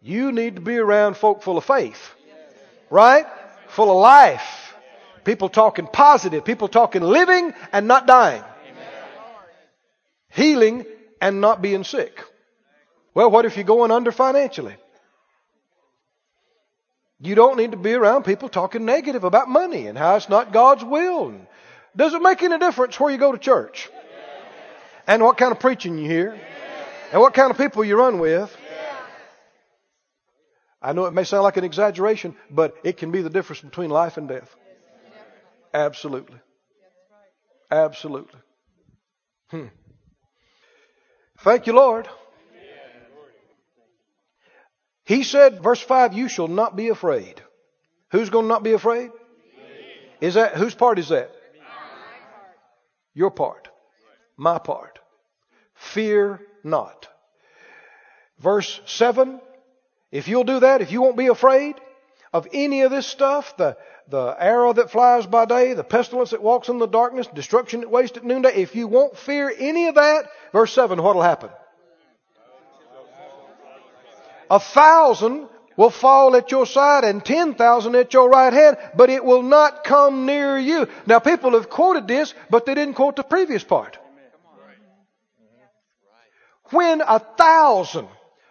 [0.00, 2.14] you need to be around folk full of faith.
[2.88, 3.26] Right?
[3.70, 4.76] Full of life.
[5.24, 6.44] People talking positive.
[6.44, 8.44] People talking living and not dying.
[10.30, 10.86] Healing
[11.20, 12.22] and not being sick.
[13.12, 14.76] Well, what if you're going under financially?
[17.20, 20.52] You don't need to be around people talking negative about money and how it's not
[20.52, 21.34] God's will.
[21.96, 23.90] Does it make any difference where you go to church?
[25.06, 26.38] And what kind of preaching you hear?
[27.10, 28.56] And what kind of people you run with?
[30.80, 33.90] I know it may sound like an exaggeration, but it can be the difference between
[33.90, 34.54] life and death.
[35.74, 36.38] Absolutely.
[37.70, 38.38] Absolutely.
[39.48, 39.66] Hmm.
[41.40, 42.08] Thank you, Lord.
[45.08, 47.40] He said, verse 5, you shall not be afraid.
[48.10, 49.10] Who's going to not be afraid?
[50.20, 51.34] Is that, whose part is that?
[53.14, 53.70] Your part.
[54.36, 54.98] My part.
[55.72, 57.08] Fear not.
[58.38, 59.40] Verse 7,
[60.12, 61.76] if you'll do that, if you won't be afraid
[62.34, 66.42] of any of this stuff, the, the arrow that flies by day, the pestilence that
[66.42, 69.94] walks in the darkness, destruction that wastes at noonday, if you won't fear any of
[69.94, 71.48] that, verse 7, what'll happen?
[74.50, 79.24] A thousand will fall at your side and 10,000 at your right hand, but it
[79.24, 80.88] will not come near you.
[81.06, 83.98] Now people have quoted this, but they didn't quote the previous part.
[86.70, 88.08] When a thousand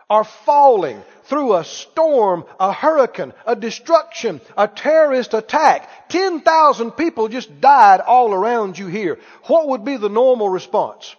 [0.10, 6.10] are falling through a storm, a hurricane, a destruction, a terrorist attack.
[6.10, 9.20] 10,000 people just died all around you here.
[9.44, 11.16] What would be the normal response?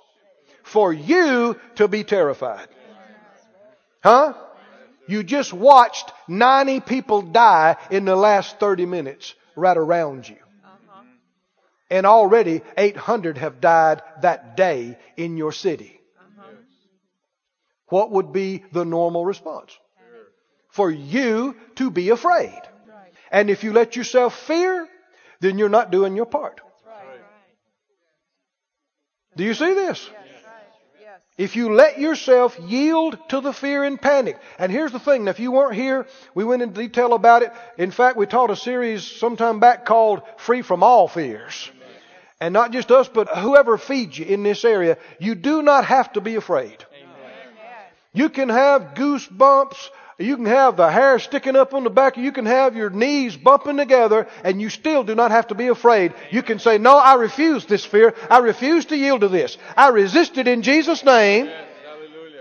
[0.62, 2.68] For you to be terrified.
[4.02, 4.34] Huh?
[5.08, 10.36] You just watched 90 people die in the last 30 minutes right around you.
[10.64, 11.02] Uh-huh.
[11.90, 15.98] And already 800 have died that day in your city.
[16.20, 16.52] Uh-huh.
[17.86, 19.76] What would be the normal response?
[20.68, 22.60] For you to be afraid.
[23.32, 24.86] And if you let yourself fear,
[25.40, 26.60] then you're not doing your part.
[29.36, 30.10] Do you see this?
[31.38, 34.38] If you let yourself yield to the fear and panic.
[34.58, 35.24] And here's the thing.
[35.24, 37.52] Now, if you weren't here, we went into detail about it.
[37.78, 41.70] In fact, we taught a series sometime back called Free from All Fears.
[42.40, 46.12] And not just us, but whoever feeds you in this area, you do not have
[46.14, 46.84] to be afraid.
[48.12, 49.90] You can have goosebumps.
[50.20, 52.16] You can have the hair sticking up on the back.
[52.16, 55.68] You can have your knees bumping together and you still do not have to be
[55.68, 56.12] afraid.
[56.32, 58.14] You can say, no, I refuse this fear.
[58.28, 59.56] I refuse to yield to this.
[59.76, 61.46] I resist it in Jesus' name.
[61.46, 61.64] Yes,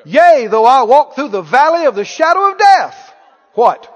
[0.05, 3.13] Yea, though I walk through the valley of the shadow of death.
[3.53, 3.93] What?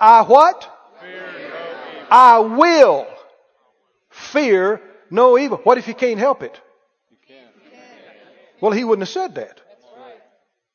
[0.00, 0.70] I what?
[2.10, 3.08] I will
[4.10, 5.58] fear no evil.
[5.64, 6.60] What if you can't help it?
[8.60, 9.60] Well, he wouldn't have said that.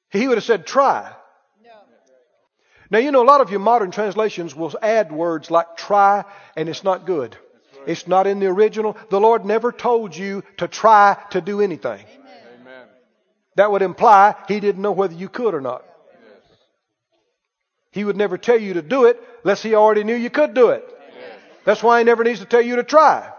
[0.09, 1.13] He would have said, try.
[2.91, 6.67] Now, you know, a lot of your modern translations will add words like try, and
[6.67, 7.37] it's not good.
[7.85, 8.97] It's not in the original.
[9.09, 12.03] The Lord never told you to try to do anything.
[12.61, 12.87] Amen.
[13.55, 15.85] That would imply He didn't know whether you could or not.
[17.91, 20.69] He would never tell you to do it unless He already knew you could do
[20.69, 20.83] it.
[21.65, 23.31] That's why He never needs to tell you to try.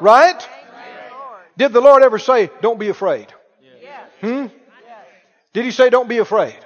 [0.00, 0.48] Right?
[1.56, 3.32] Did the Lord ever say, don't be afraid?
[4.20, 4.46] Hmm?
[5.52, 6.58] Did he say, don't be afraid?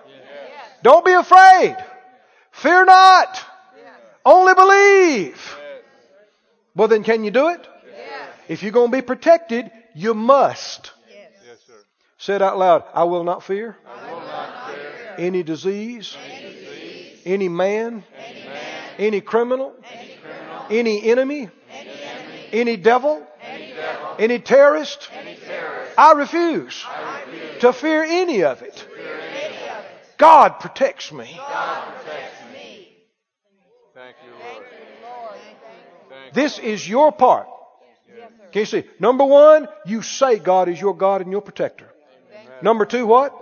[0.83, 1.77] Don't be afraid.
[2.53, 3.45] Fear not.
[4.25, 5.57] Only believe.
[6.75, 7.67] Well, then can you do it?
[8.49, 10.93] If you're going to be protected, you must.
[11.09, 11.75] Yes, sir.
[12.19, 12.85] Say it out loud.
[12.93, 18.45] I will not fear I will not fear any disease, any disease, any man, any
[18.45, 23.30] man, any criminal, any criminal, any enemy, any enemy, any devil, any
[23.81, 25.11] devil, any terrorist.
[25.13, 25.93] any terrorist.
[25.99, 28.87] I refuse I refuse to fear any of it.
[28.97, 30.19] any of it.
[30.19, 31.35] God protects me.
[31.37, 32.89] God protects me.
[33.95, 34.67] Thank you, Lord.
[36.09, 37.49] Thank This is your part.
[38.53, 38.85] Can you see?
[38.99, 41.89] Number one, you say God is your God and your protector.
[42.63, 43.35] Number two, what?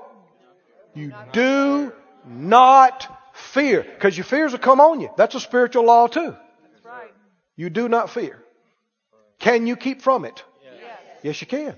[0.94, 1.92] You do
[2.26, 3.82] not fear.
[3.82, 5.10] Because your fears will come on you.
[5.16, 6.36] That's a spiritual law too.
[7.56, 8.42] You do not fear.
[9.38, 10.42] Can you keep from it?
[11.22, 11.76] Yes, you can.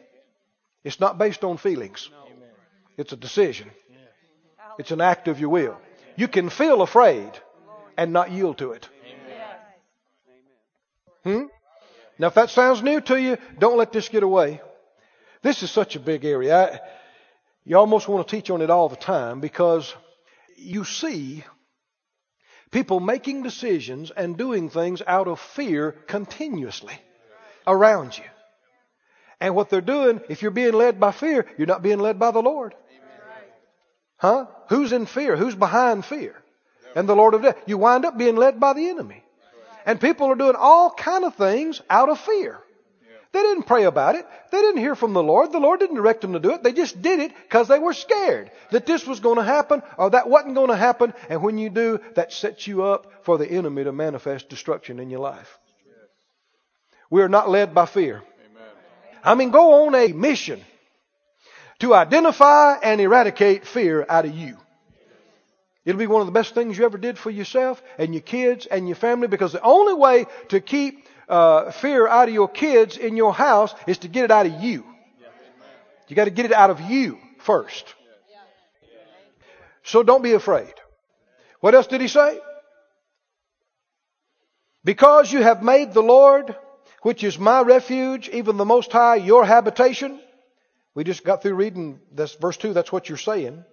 [0.85, 2.09] It's not based on feelings.
[2.97, 3.71] It's a decision.
[4.79, 5.79] It's an act of your will.
[6.17, 7.31] You can feel afraid
[7.97, 8.89] and not yield to it.
[11.25, 11.45] Hmm?
[12.19, 14.61] Now, if that sounds new to you, don't let this get away.
[15.43, 16.57] This is such a big area.
[16.57, 16.81] I,
[17.65, 19.95] you almost want to teach on it all the time because
[20.57, 21.45] you see
[22.71, 26.99] people making decisions and doing things out of fear continuously
[27.71, 28.25] around you.
[29.41, 32.31] And what they're doing, if you're being led by fear, you're not being led by
[32.31, 32.75] the Lord.
[34.19, 34.47] Huh?
[34.69, 35.35] Who's in fear?
[35.37, 36.37] Who's behind fear?
[36.95, 37.57] And the Lord of death.
[37.67, 39.25] You wind up being led by the enemy.
[39.87, 42.61] And people are doing all kind of things out of fear.
[43.33, 44.27] They didn't pray about it.
[44.51, 45.53] They didn't hear from the Lord.
[45.53, 46.65] The Lord didn't direct them to do it.
[46.65, 50.11] They just did it because they were scared that this was going to happen or
[50.11, 51.15] that wasn't going to happen.
[51.29, 55.11] And when you do, that sets you up for the enemy to manifest destruction in
[55.11, 55.59] your life.
[57.11, 58.23] We are not led by fear.
[59.23, 60.61] I mean, go on a mission
[61.81, 64.57] to identify and eradicate fear out of you.
[65.85, 68.67] It'll be one of the best things you ever did for yourself and your kids
[68.67, 72.97] and your family because the only way to keep uh, fear out of your kids
[72.97, 74.85] in your house is to get it out of you.
[76.09, 77.95] You got to get it out of you first.
[79.83, 80.75] So don't be afraid.
[81.61, 82.39] What else did he say?
[84.85, 86.55] Because you have made the Lord,
[87.03, 90.21] which is my refuge, even the Most High, your habitation.
[90.95, 92.73] We just got through reading this verse 2.
[92.73, 93.65] That's what you're saying.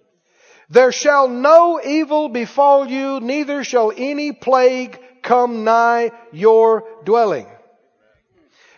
[0.70, 7.46] There shall no evil befall you, neither shall any plague come nigh your dwelling.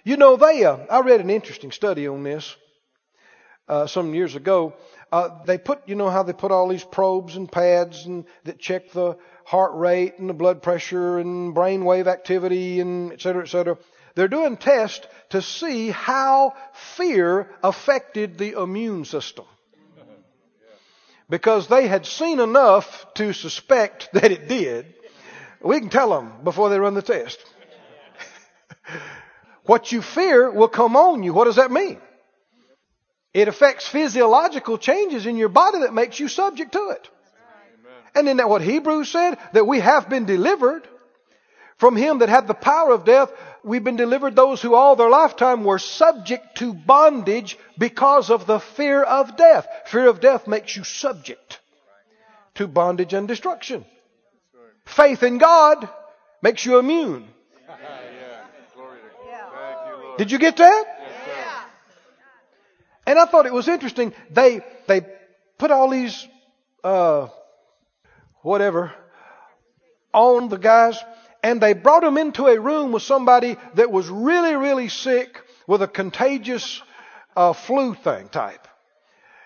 [0.05, 2.57] You know, they, uh, I read an interesting study on this,
[3.69, 4.75] uh, some years ago.
[5.13, 8.61] Uh, they put, you know how they put all these probes and pads and that
[8.61, 13.49] check the heart rate and the blood pressure and brainwave activity and et cetera, et
[13.49, 13.77] cetera.
[14.15, 16.55] They're doing tests to see how
[16.97, 19.45] fear affected the immune system
[21.31, 24.95] because they had seen enough to suspect that it did.
[25.63, 27.39] We can tell them before they run the test.
[29.65, 31.33] what you fear will come on you.
[31.33, 32.01] What does that mean?
[33.33, 37.09] It affects physiological changes in your body that makes you subject to it.
[38.15, 39.39] And isn't that what Hebrews said?
[39.53, 40.89] That we have been delivered
[41.77, 43.31] from him that had the power of death.
[43.63, 48.59] We've been delivered those who all their lifetime were subject to bondage because of the
[48.59, 49.67] fear of death.
[49.87, 51.61] Fear of death makes you subject
[52.55, 53.85] to bondage and destruction.
[54.87, 55.89] Faith in God
[56.43, 57.29] makes you immune.
[60.19, 60.85] Did you get that?
[63.07, 64.13] And I thought it was interesting.
[64.31, 65.01] They they
[65.59, 66.29] put all these
[66.85, 67.29] uh,
[68.43, 68.93] whatever
[70.13, 71.03] on the guys,
[71.43, 75.83] and they brought him into a room with somebody that was really really sick with
[75.83, 76.83] a contagious
[77.37, 78.67] uh, flu thing type.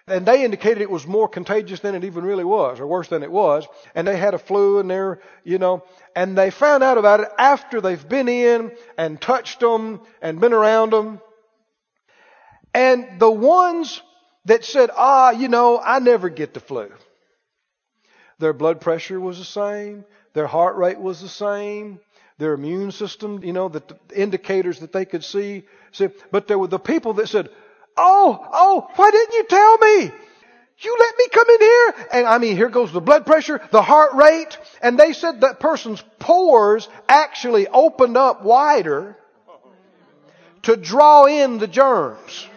[0.07, 3.23] And they indicated it was more contagious than it even really was, or worse than
[3.23, 3.67] it was.
[3.95, 5.83] And they had a flu and they're, you know,
[6.15, 10.53] and they found out about it after they've been in and touched them and been
[10.53, 11.21] around them.
[12.75, 14.03] And the ones
[14.45, 16.91] that said, ah, you know, I never get the flu.
[18.39, 20.05] Their blood pressure was the same.
[20.35, 22.01] Their heart rate was the same.
[22.39, 23.83] Their immune system, you know, the
[24.15, 25.65] indicators that they could see.
[25.93, 26.09] see.
[26.31, 27.49] But there were the people that said,
[27.97, 30.13] Oh, oh, why didn't you tell me?
[30.79, 31.95] You let me come in here.
[32.13, 34.59] And I mean, here goes the blood pressure, the heart rate.
[34.83, 39.17] And they said that person's pores actually opened up wider
[40.63, 42.49] to draw in the germs.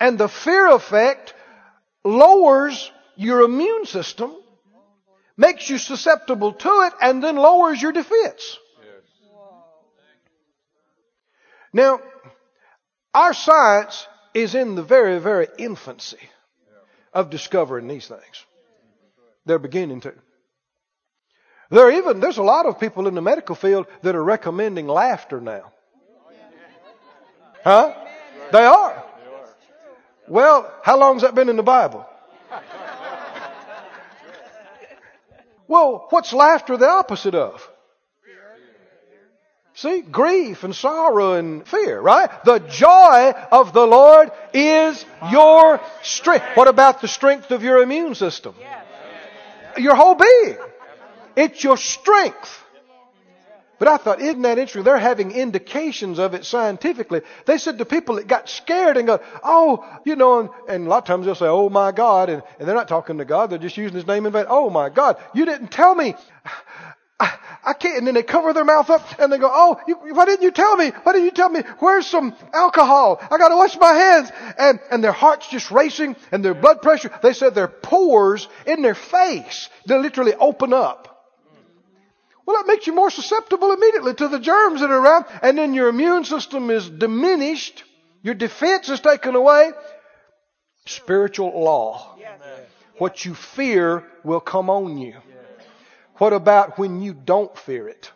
[0.00, 1.34] And the fear effect
[2.04, 4.34] lowers your immune system,
[5.40, 8.58] makes you susceptible to it, and then lowers your defense.
[11.72, 12.00] Now,
[13.14, 16.18] Our science is in the very, very infancy
[17.12, 18.46] of discovering these things.
[19.46, 20.14] They're beginning to.
[21.70, 24.86] There are even there's a lot of people in the medical field that are recommending
[24.86, 25.72] laughter now.
[27.64, 27.94] Huh?
[28.52, 29.04] They are.
[30.28, 32.06] Well, how long's that been in the Bible?
[35.70, 37.66] Well, what's laughter the opposite of?
[39.74, 42.28] See, grief and sorrow and fear, right?
[42.44, 46.44] The joy of the Lord is your strength.
[46.56, 48.56] What about the strength of your immune system?
[49.78, 50.58] Your whole being.
[51.36, 52.64] It's your strength.
[53.80, 54.82] But I thought, isn't that interesting?
[54.82, 57.22] They're having indications of it scientifically.
[57.46, 60.90] They said to people that got scared and go, oh, you know, and, and a
[60.90, 63.48] lot of times they'll say, oh my God, and, and they're not talking to God,
[63.48, 64.44] they're just using His name in vain.
[64.48, 66.14] Oh my God, you didn't tell me.
[67.20, 67.98] I, I can't.
[67.98, 70.50] And then they cover their mouth up and they go, oh, you, why didn't you
[70.50, 70.90] tell me?
[71.02, 71.60] Why didn't you tell me?
[71.78, 73.18] Where's some alcohol?
[73.30, 74.30] I gotta wash my hands.
[74.58, 78.82] And, and their heart's just racing and their blood pressure, they said their pores in
[78.82, 81.09] their face, they literally open up.
[82.46, 85.74] Well, that makes you more susceptible immediately to the germs that are around, and then
[85.74, 87.84] your immune system is diminished,
[88.22, 89.72] your defense is taken away.
[90.86, 92.16] Spiritual law.
[92.98, 95.16] What you fear will come on you.
[96.16, 98.10] What about when you don't fear it?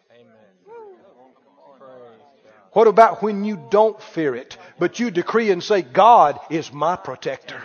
[2.73, 6.97] What about when you don't fear it, but you decree and say, God is my
[6.97, 7.63] protector.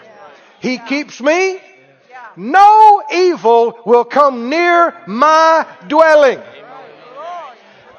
[0.59, 1.59] He keeps me.
[2.35, 6.39] No evil will come near my dwelling.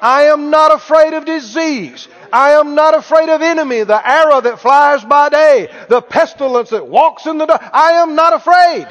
[0.01, 2.07] I am not afraid of disease.
[2.33, 6.87] I am not afraid of enemy, the arrow that flies by day, the pestilence that
[6.87, 7.61] walks in the dark.
[7.73, 8.87] I am not afraid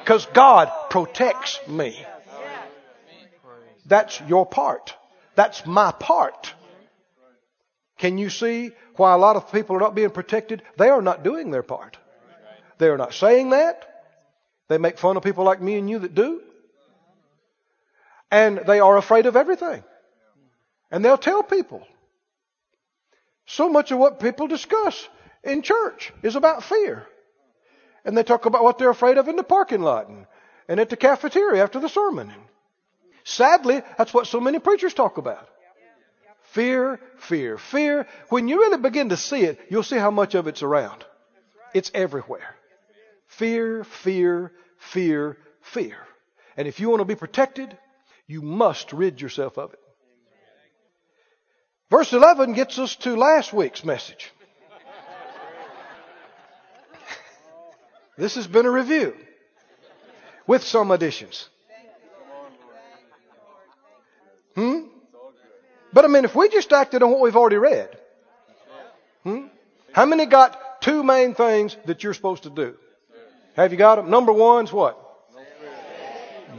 [0.00, 1.98] because God protects me.
[3.86, 4.94] That's your part.
[5.34, 6.54] That's my part.
[7.98, 10.62] Can you see why a lot of people are not being protected?
[10.76, 11.96] They are not doing their part.
[12.78, 13.93] They are not saying that.
[14.68, 16.40] They make fun of people like me and you that do.
[18.30, 19.84] And they are afraid of everything.
[20.90, 21.86] And they'll tell people.
[23.46, 25.08] So much of what people discuss
[25.42, 27.06] in church is about fear.
[28.04, 30.26] And they talk about what they're afraid of in the parking lot and,
[30.68, 32.32] and at the cafeteria after the sermon.
[33.24, 35.48] Sadly, that's what so many preachers talk about.
[36.52, 38.06] Fear, fear, fear.
[38.28, 41.04] When you really begin to see it, you'll see how much of it's around.
[41.72, 42.54] It's everywhere.
[43.38, 45.96] Fear, fear, fear, fear.
[46.56, 47.76] And if you want to be protected,
[48.26, 49.80] you must rid yourself of it.
[51.90, 54.32] Verse 11 gets us to last week's message.
[58.16, 59.14] This has been a review
[60.46, 61.48] with some additions.
[64.54, 64.82] Hmm?
[65.92, 67.96] But I mean, if we just acted on what we've already read,
[69.24, 69.46] hmm?
[69.92, 72.76] How many got two main things that you're supposed to do?
[73.54, 74.10] Have you got them?
[74.10, 75.00] Number one's what?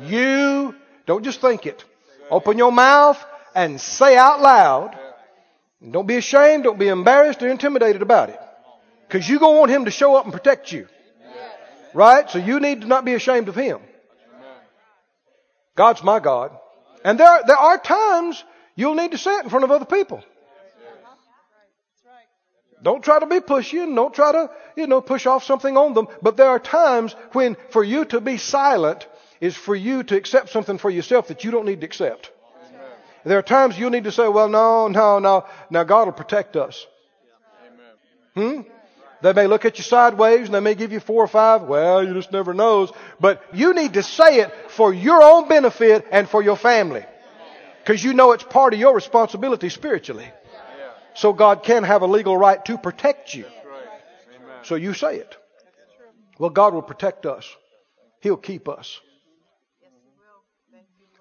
[0.04, 0.76] You
[1.06, 1.84] don't just think it.
[2.30, 3.24] Open your mouth
[3.54, 4.98] and say out loud
[5.92, 8.40] don't be ashamed, don't be embarrassed or intimidated about it.
[9.08, 10.88] Because you're going to want him to show up and protect you.
[11.94, 12.30] Right?
[12.30, 13.80] So you need to not be ashamed of him.
[15.76, 16.52] God's my God.
[17.04, 18.44] And there, there are times
[18.76, 20.24] you'll need to say it in front of other people.
[22.82, 25.94] Don't try to be pushy and don't try to, you know, push off something on
[25.94, 26.08] them.
[26.22, 29.08] But there are times when for you to be silent
[29.42, 32.32] is for you to accept something for yourself that you don't need to accept.
[33.24, 35.46] There are times you'll need to say, well, no, no, no.
[35.72, 36.86] Now God will protect us.
[38.36, 38.62] Hmm?
[39.22, 41.64] They may look at you sideways and they may give you four or five.
[41.64, 42.92] Well, you just never knows.
[43.20, 47.04] But you need to say it for your own benefit and for your family.
[47.84, 50.28] Because you know it's part of your responsibility spiritually.
[51.16, 53.46] So God can have a legal right to protect you.
[54.64, 55.38] So you say it.
[56.38, 57.56] Well, God will protect us.
[58.20, 59.00] He'll keep us.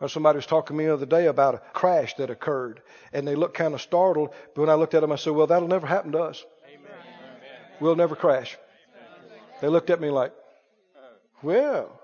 [0.01, 2.82] Or somebody was talking to me the other day about a crash that occurred,
[3.12, 4.30] and they looked kind of startled.
[4.55, 6.45] But when I looked at them, I said, "Well, that'll never happen to us.
[6.66, 6.90] Amen.
[7.80, 8.59] We'll never crash."
[9.61, 10.32] They looked at me like,
[11.42, 12.01] "Well,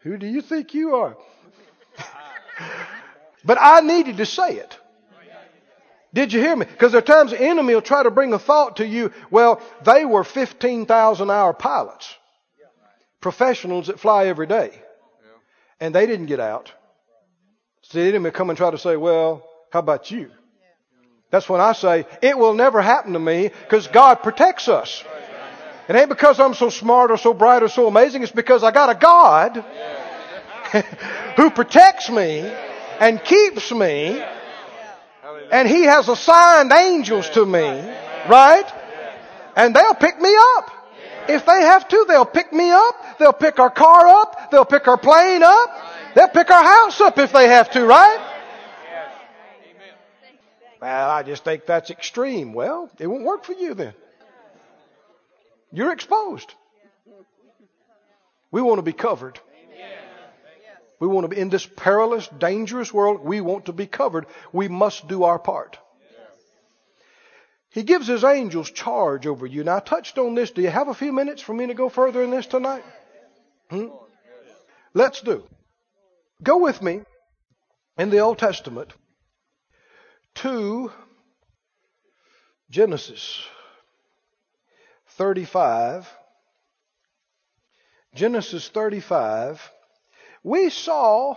[0.00, 1.16] who do you think you are?"
[3.44, 4.78] but I needed to say it.
[6.16, 6.64] Did you hear me?
[6.64, 9.12] Because there are times the enemy will try to bring a thought to you.
[9.30, 12.14] Well, they were 15,000 hour pilots,
[13.20, 14.70] professionals that fly every day,
[15.78, 16.72] and they didn't get out.
[17.82, 20.30] So the enemy come and try to say, well, how about you?
[21.30, 25.04] That's when I say, it will never happen to me because God protects us.
[25.86, 28.22] It ain't because I'm so smart or so bright or so amazing.
[28.22, 29.56] It's because I got a God
[31.36, 32.38] who protects me
[33.00, 34.24] and keeps me.
[35.50, 37.68] And He has assigned angels to me.
[38.28, 38.66] Right?
[39.56, 40.70] And they'll pick me up.
[41.28, 43.18] If they have to, they'll pick me up.
[43.18, 44.50] They'll pick our car up.
[44.50, 45.70] They'll pick our plane up.
[46.14, 48.32] They'll pick our house up if they have to, right?
[50.80, 52.52] Well, I just think that's extreme.
[52.52, 53.94] Well, it won't work for you then.
[55.72, 56.54] You're exposed.
[58.50, 59.40] We want to be covered.
[60.98, 63.20] We want to be in this perilous, dangerous world.
[63.22, 64.26] We want to be covered.
[64.52, 65.78] We must do our part.
[67.70, 69.62] He gives his angels charge over you.
[69.62, 70.50] Now, I touched on this.
[70.50, 72.82] Do you have a few minutes for me to go further in this tonight?
[73.68, 73.88] Hmm?
[74.94, 75.44] Let's do.
[76.42, 77.02] Go with me
[77.98, 78.94] in the Old Testament
[80.36, 80.90] to
[82.70, 83.44] Genesis
[85.08, 86.10] 35.
[88.14, 89.70] Genesis 35.
[90.46, 91.36] We saw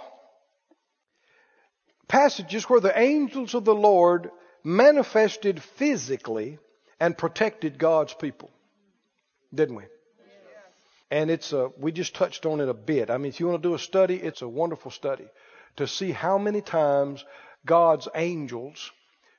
[2.07, 4.29] passages where the angels of the Lord
[4.63, 6.59] manifested physically
[6.99, 8.51] and protected God's people.
[9.51, 9.85] Didn't we?
[11.09, 13.09] And it's a, we just touched on it a bit.
[13.09, 15.25] I mean, if you want to do a study, it's a wonderful study
[15.77, 17.25] to see how many times
[17.65, 18.91] God's angels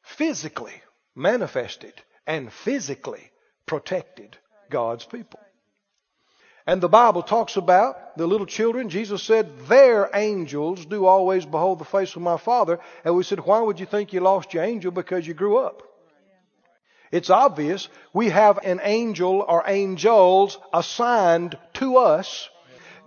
[0.03, 0.83] physically
[1.15, 1.95] manifested
[2.27, 3.31] and physically
[3.67, 4.37] protected
[4.69, 5.39] God's people.
[6.71, 8.91] And the Bible talks about the little children.
[8.91, 12.79] Jesus said, Their angels do always behold the face of my Father.
[13.05, 14.93] And we said, Why would you think you lost your angel?
[14.93, 15.83] Because you grew up.
[17.11, 22.49] It's obvious we have an angel or angels assigned to us.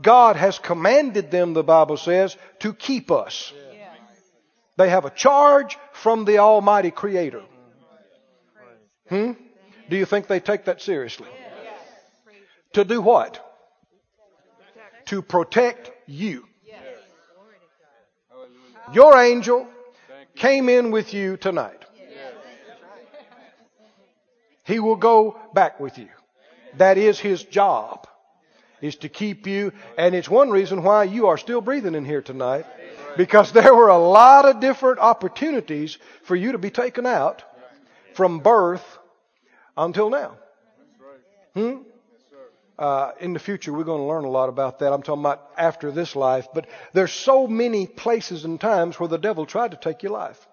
[0.01, 3.53] God has commanded them, the Bible says, to keep us.
[4.75, 7.43] They have a charge from the Almighty Creator.
[9.07, 9.31] Hmm?
[9.89, 11.29] Do you think they take that seriously?
[12.73, 13.51] To do what?
[15.05, 16.47] To protect you.
[18.93, 19.67] Your angel
[20.35, 21.83] came in with you tonight.
[24.65, 26.09] He will go back with you.
[26.77, 28.07] That is his job,
[28.81, 29.73] is to keep you.
[29.97, 32.65] And it's one reason why you are still breathing in here tonight.
[33.17, 37.43] Because there were a lot of different opportunities for you to be taken out
[38.15, 38.85] from birth
[39.77, 40.37] until now.
[41.53, 41.77] Hmm?
[42.77, 44.91] Uh, in the future, we're going to learn a lot about that.
[44.91, 46.47] I'm talking about after this life.
[46.53, 50.47] But there's so many places and times where the devil tried to take your life.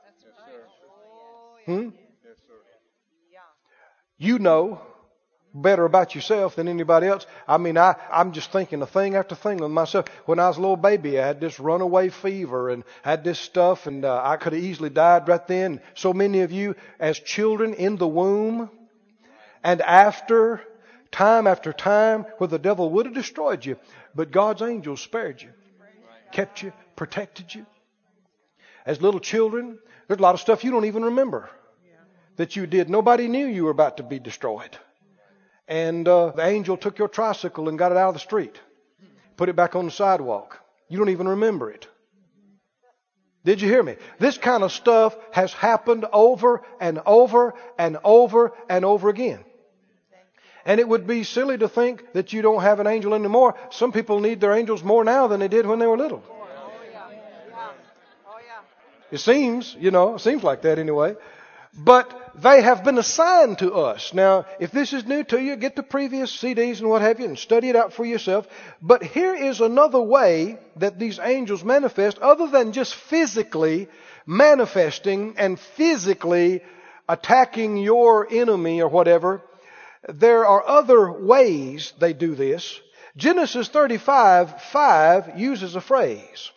[1.67, 1.91] Hmm?
[4.19, 4.83] You know
[5.55, 7.27] better about yourself than anybody else.
[7.47, 10.07] I mean, I, I'm just thinking of thing after thing with myself.
[10.27, 13.87] When I was a little baby, I had this runaway fever and had this stuff,
[13.87, 15.81] and uh, I could have easily died right then.
[15.95, 18.71] So many of you, as children in the womb,
[19.63, 20.63] and after,
[21.11, 23.77] time after time, where the devil would have destroyed you,
[24.15, 25.51] but God's angels spared you,
[26.33, 27.67] kept you, protected you.
[28.87, 31.51] As little children, there's a lot of stuff you don't even remember
[32.37, 32.89] that you did.
[32.89, 34.77] Nobody knew you were about to be destroyed.
[35.69, 38.59] And uh, the angel took your tricycle and got it out of the street,
[39.37, 40.59] put it back on the sidewalk.
[40.89, 41.87] You don't even remember it.
[43.45, 43.97] Did you hear me?
[44.19, 49.45] This kind of stuff has happened over and over and over and over again.
[50.65, 53.55] And it would be silly to think that you don't have an angel anymore.
[53.71, 56.23] Some people need their angels more now than they did when they were little.
[59.11, 61.17] It seems, you know, it seems like that anyway.
[61.77, 64.13] But they have been assigned to us.
[64.15, 67.27] Now, if this is new to you, get the previous CDs and what have you
[67.27, 68.47] and study it out for yourself.
[68.81, 73.89] But here is another way that these angels manifest other than just physically
[74.27, 76.63] manifesting and physically
[77.09, 79.43] attacking your enemy or whatever.
[80.09, 82.81] There are other ways they do this.
[83.17, 86.51] Genesis 35, 5 uses a phrase.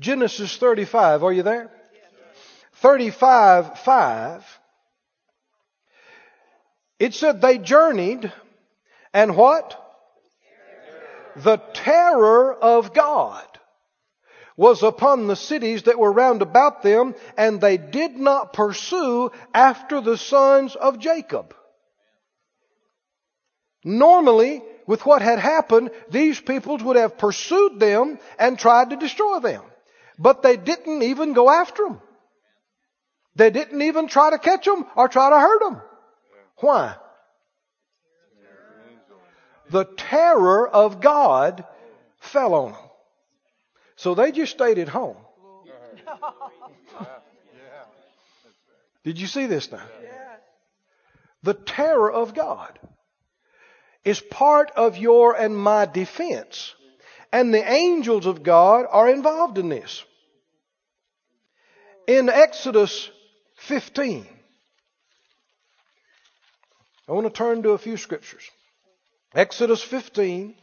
[0.00, 1.70] Genesis 35, are you there?
[2.74, 4.60] 35, 5.
[6.98, 8.32] It said they journeyed
[9.12, 9.76] and what?
[11.36, 13.46] The terror of God
[14.60, 20.02] was upon the cities that were round about them, and they did not pursue after
[20.02, 21.54] the sons of Jacob.
[23.82, 29.40] Normally, with what had happened, these peoples would have pursued them and tried to destroy
[29.40, 29.62] them.
[30.18, 32.02] But they didn't even go after them.
[33.36, 35.80] They didn't even try to catch them or try to hurt them.
[36.58, 36.96] Why?
[39.70, 41.64] The terror of God
[42.18, 42.89] fell on them.
[44.00, 45.18] So they just stayed at home.
[49.04, 49.84] Did you see this now?
[51.42, 52.78] The terror of God
[54.02, 56.74] is part of your and my defense.
[57.30, 60.02] And the angels of God are involved in this.
[62.06, 63.10] In Exodus
[63.56, 64.26] 15,
[67.06, 68.50] I want to turn to a few scriptures.
[69.34, 70.54] Exodus 15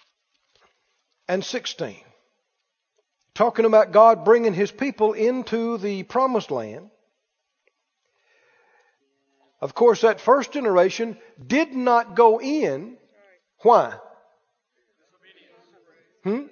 [1.27, 1.97] and 16.
[3.37, 6.89] Talking about God bringing his people into the promised land.
[9.61, 12.97] Of course, that first generation did not go in.
[13.61, 13.93] Why?
[16.23, 16.45] Hmm?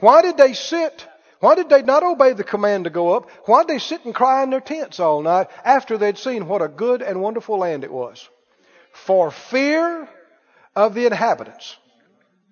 [0.00, 1.06] Why did they sit?
[1.38, 3.30] Why did they not obey the command to go up?
[3.44, 6.62] Why did they sit and cry in their tents all night after they'd seen what
[6.62, 8.28] a good and wonderful land it was?
[8.92, 10.08] For fear
[10.74, 11.76] of the inhabitants.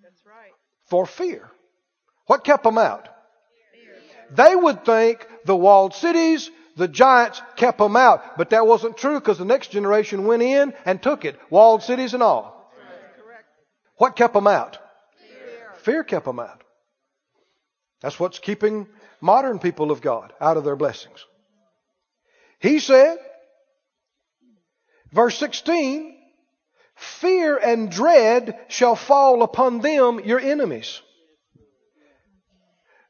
[0.05, 0.53] That's right.
[0.85, 1.51] For fear.
[2.27, 3.09] What kept them out?
[4.31, 9.19] They would think the walled cities, the giants kept them out, but that wasn't true
[9.21, 12.73] because the next generation went in and took it, walled cities and all.
[13.97, 14.79] What kept them out?
[15.83, 16.63] Fear kept them out.
[18.01, 18.89] That's what's keeping
[19.21, 21.25] modern people of God out of their blessings.
[22.59, 23.19] He said,
[25.13, 26.17] verse 16,
[26.95, 31.01] fear and dread shall fall upon them, your enemies.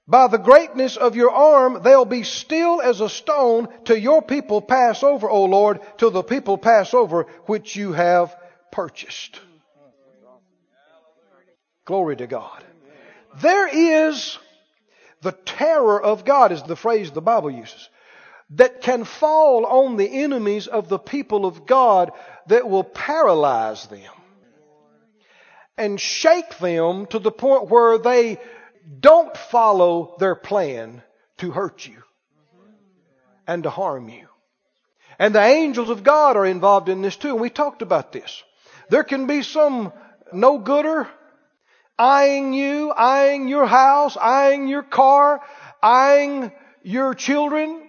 [0.06, 4.60] By the greatness of your arm, they'll be still as a stone till your people
[4.60, 8.34] pass over, O Lord, till the people pass over which you have
[8.72, 9.40] purchased.
[11.84, 12.64] Glory to God.
[13.40, 14.38] There is
[15.22, 17.88] the terror of God, is the phrase the Bible uses,
[18.50, 22.12] that can fall on the enemies of the people of God
[22.48, 24.12] that will paralyze them
[25.78, 28.38] and shake them to the point where they
[29.00, 31.02] don't follow their plan
[31.38, 32.02] to hurt you
[33.46, 34.26] and to harm you.
[35.18, 38.42] And the angels of God are involved in this too, and we talked about this.
[38.88, 39.92] There can be some
[40.32, 41.08] no gooder
[41.98, 45.40] eyeing you, eyeing your house, eyeing your car,
[45.82, 46.52] eyeing
[46.82, 47.88] your children.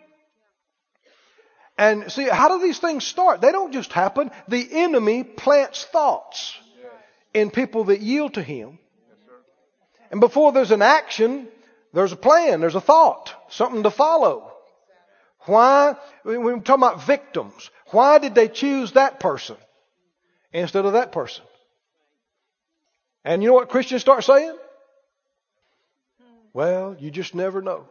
[1.78, 3.42] And see, how do these things start?
[3.42, 4.30] They don't just happen.
[4.48, 6.56] The enemy plants thoughts
[7.34, 8.78] in people that yield to him.
[10.14, 11.48] And before there's an action,
[11.92, 14.54] there's a plan, there's a thought, something to follow.
[15.46, 15.96] Why?
[16.24, 17.72] We're talking about victims.
[17.88, 19.56] Why did they choose that person
[20.52, 21.44] instead of that person?
[23.26, 24.56] And you know what Christians start saying?
[26.54, 27.88] Well, you just never know.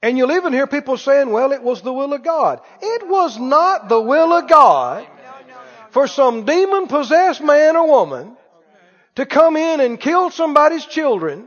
[0.00, 2.60] And you'll even hear people saying, well, it was the will of God.
[2.80, 5.08] It was not the will of God
[5.90, 8.36] for some demon possessed man or woman
[9.20, 11.46] to come in and kill somebody's children.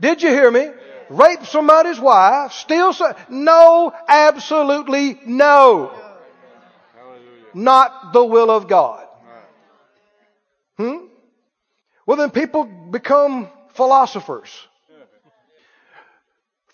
[0.00, 0.68] Did you hear me?
[1.08, 5.92] Rape somebody's wife, steal some, no, absolutely no.
[7.54, 9.06] Not the will of God.
[10.76, 11.06] Hmm?
[12.04, 14.50] Well then people become philosophers.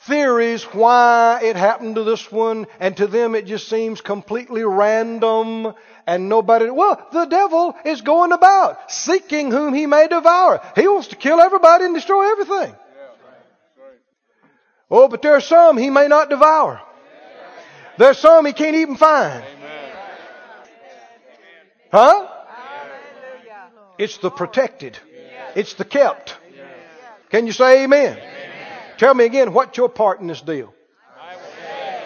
[0.07, 5.75] Theories why it happened to this one, and to them it just seems completely random
[6.07, 10.61] and nobody, well, the devil is going about seeking whom he may devour.
[10.75, 12.75] He wants to kill everybody and destroy everything.
[14.91, 16.81] Oh, but there are some he may not devour.
[17.99, 19.45] There's some he can't even find.
[21.91, 22.29] Huh?
[23.99, 24.99] It's the protected.
[25.55, 26.37] It's the kept.
[27.31, 28.19] Can you say amen?
[28.99, 30.75] Tell me again, what's your part in this deal?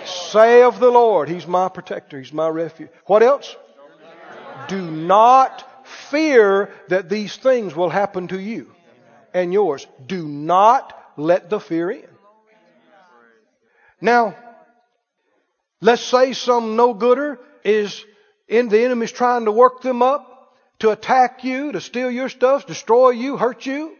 [0.05, 2.91] Say of the Lord, He's my protector, He's my refuge.
[3.07, 3.57] What else?
[4.69, 8.73] Do not fear that these things will happen to you
[9.33, 9.87] and yours.
[10.07, 12.09] Do not let the fear in.
[14.01, 14.37] Now,
[15.81, 18.05] let's say some no gooder is
[18.49, 22.67] in the enemy's trying to work them up to attack you, to steal your stuff,
[22.67, 23.97] destroy you, hurt you.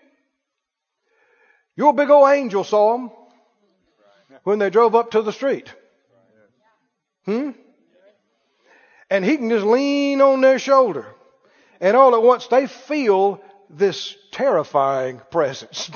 [1.77, 3.11] Your big old angel saw them
[4.45, 5.73] when they drove up to the street.
[7.25, 7.51] Hmm?
[9.11, 11.07] And he can just lean on their shoulder.
[11.81, 13.41] And all at once they feel
[13.71, 15.91] this terrifying presence.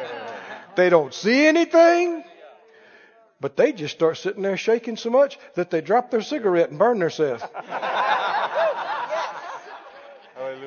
[0.76, 2.24] they don't see anything,
[3.40, 6.78] but they just start sitting there shaking so much that they drop their cigarette and
[6.78, 7.42] burn themselves.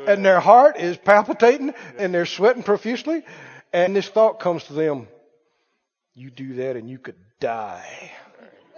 [0.07, 3.23] and their heart is palpitating and they're sweating profusely.
[3.71, 5.07] And this thought comes to them
[6.15, 8.11] you do that and you could die.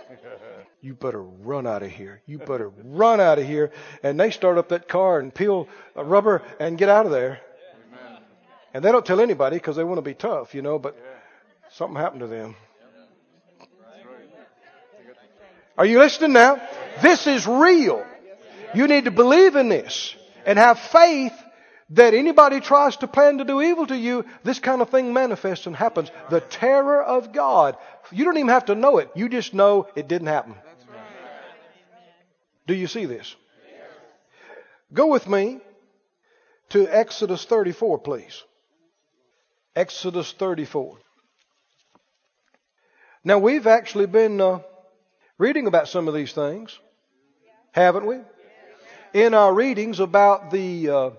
[0.82, 2.21] You better run out of here.
[2.26, 3.71] You better run out of here.
[4.03, 7.41] And they start up that car and peel rubber and get out of there.
[8.73, 10.97] And they don't tell anybody because they want to be tough, you know, but
[11.71, 12.55] something happened to them.
[15.78, 16.61] Are you listening now?
[17.01, 18.05] This is real.
[18.73, 20.15] You need to believe in this
[20.45, 21.34] and have faith
[21.91, 25.67] that anybody tries to plan to do evil to you, this kind of thing manifests
[25.67, 26.09] and happens.
[26.30, 27.78] The terror of God.
[28.11, 29.09] You don't even have to know it.
[29.15, 30.55] You just know it didn't happen.
[32.68, 33.36] Do you see this?
[34.93, 35.59] Go with me
[36.70, 38.43] to Exodus 34, please.
[39.76, 40.97] Exodus 34.
[43.24, 44.59] Now, we've actually been uh,
[45.38, 46.80] reading about some of these things,
[47.72, 48.18] haven't we?
[49.13, 51.09] In our readings about the uh,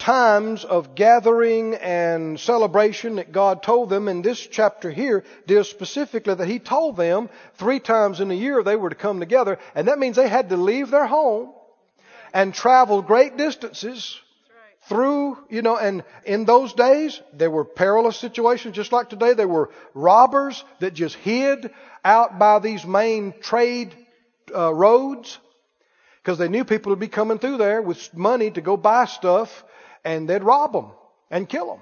[0.00, 6.34] times of gathering and celebration that God told them, and this chapter here deals specifically
[6.34, 9.86] that He told them three times in a year they were to come together, and
[9.86, 11.52] that means they had to leave their home
[12.32, 14.18] and travel great distances
[14.88, 19.34] through, you know, and in those days, there were perilous situations just like today.
[19.34, 21.70] There were robbers that just hid
[22.04, 23.94] out by these main trade
[24.54, 25.38] uh, roads
[26.22, 29.64] because they knew people would be coming through there with money to go buy stuff
[30.04, 30.90] and they'd rob them
[31.30, 31.80] and kill them.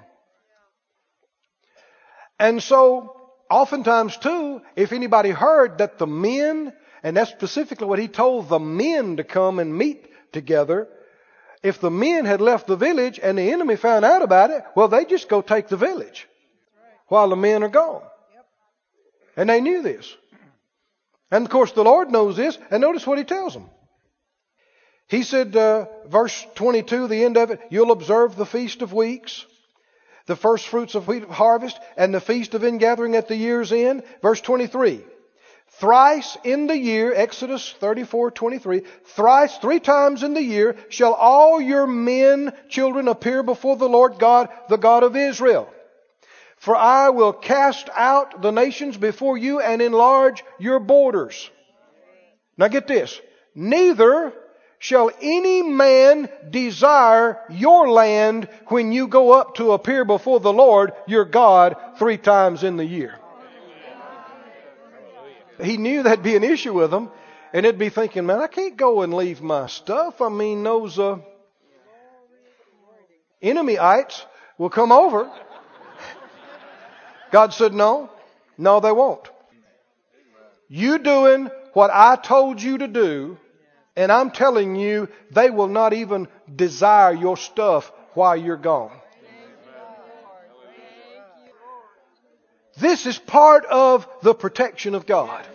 [2.39, 3.15] And so,
[3.49, 8.59] oftentimes too, if anybody heard that the men, and that's specifically what he told the
[8.59, 10.87] men to come and meet together,
[11.61, 14.87] if the men had left the village and the enemy found out about it, well,
[14.87, 16.27] they just go take the village
[17.07, 18.03] while the men are gone.
[19.35, 20.15] And they knew this.
[21.31, 23.69] And of course, the Lord knows this, and notice what He tells them.
[25.09, 29.43] He said, uh, verse 22, the end of it, you'll observe the Feast of Weeks,
[30.27, 34.03] the first fruits of wheat harvest, and the Feast of Ingathering at the year's end.
[34.21, 35.01] Verse 23,
[35.79, 41.59] Thrice in the year, Exodus 34, 23, thrice, three times in the year, shall all
[41.59, 45.73] your men, children appear before the Lord God, the God of Israel.
[46.57, 51.49] For I will cast out the nations before you and enlarge your borders.
[52.57, 53.19] Now get this.
[53.55, 54.33] Neither
[54.79, 60.93] shall any man desire your land when you go up to appear before the Lord
[61.07, 63.19] your God three times in the year
[65.63, 67.11] he knew that'd be an issue with them,
[67.53, 70.21] and they'd be thinking, man, I can't go and leave my stuff.
[70.21, 71.17] I mean, those uh,
[73.41, 74.23] enemyites
[74.57, 75.29] will come over.
[77.31, 78.09] God said, no,
[78.57, 79.27] no, they won't.
[80.67, 83.37] You doing what I told you to do,
[83.99, 88.95] and I'm telling you, they will not even desire your stuff while you're gone.
[92.77, 95.45] This is part of the protection of God.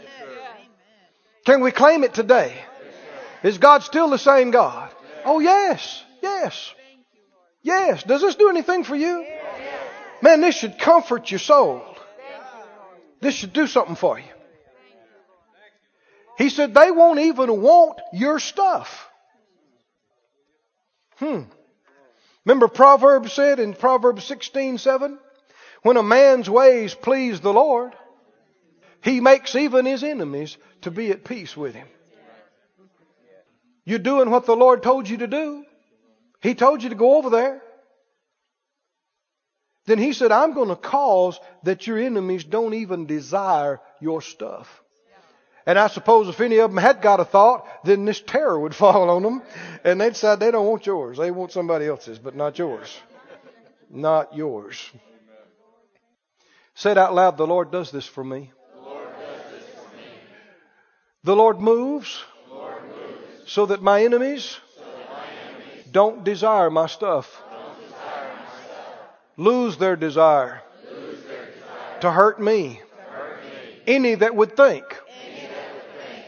[1.46, 2.54] Can we claim it today?
[3.42, 4.90] Is God still the same God?
[5.24, 6.04] Oh, yes.
[6.22, 6.74] Yes.
[7.62, 8.02] Yes.
[8.02, 9.26] Does this do anything for you?
[10.20, 11.82] Man, this should comfort your soul.
[13.22, 14.33] This should do something for you.
[16.36, 19.08] He said they won't even want your stuff.
[21.16, 21.42] Hmm.
[22.44, 25.18] Remember Proverbs said in Proverbs 16, 7?
[25.82, 27.92] When a man's ways please the Lord,
[29.02, 31.86] he makes even his enemies to be at peace with him.
[33.84, 35.64] You're doing what the Lord told you to do.
[36.40, 37.62] He told you to go over there.
[39.86, 44.82] Then he said, I'm going to cause that your enemies don't even desire your stuff.
[45.66, 48.74] And I suppose if any of them had got a thought, then this terror would
[48.82, 49.42] fall on them.
[49.82, 51.18] And they'd decide they don't want yours.
[51.18, 52.98] They want somebody else's, but not yours.
[53.90, 54.90] Not yours.
[56.74, 58.50] Said out loud, the Lord does this for me.
[61.22, 62.22] The Lord moves,
[63.46, 64.58] so that my enemies,
[65.90, 67.42] don't desire my stuff.
[69.36, 70.62] Lose their desire,
[72.00, 72.82] to hurt me.
[73.86, 74.84] Any that would think,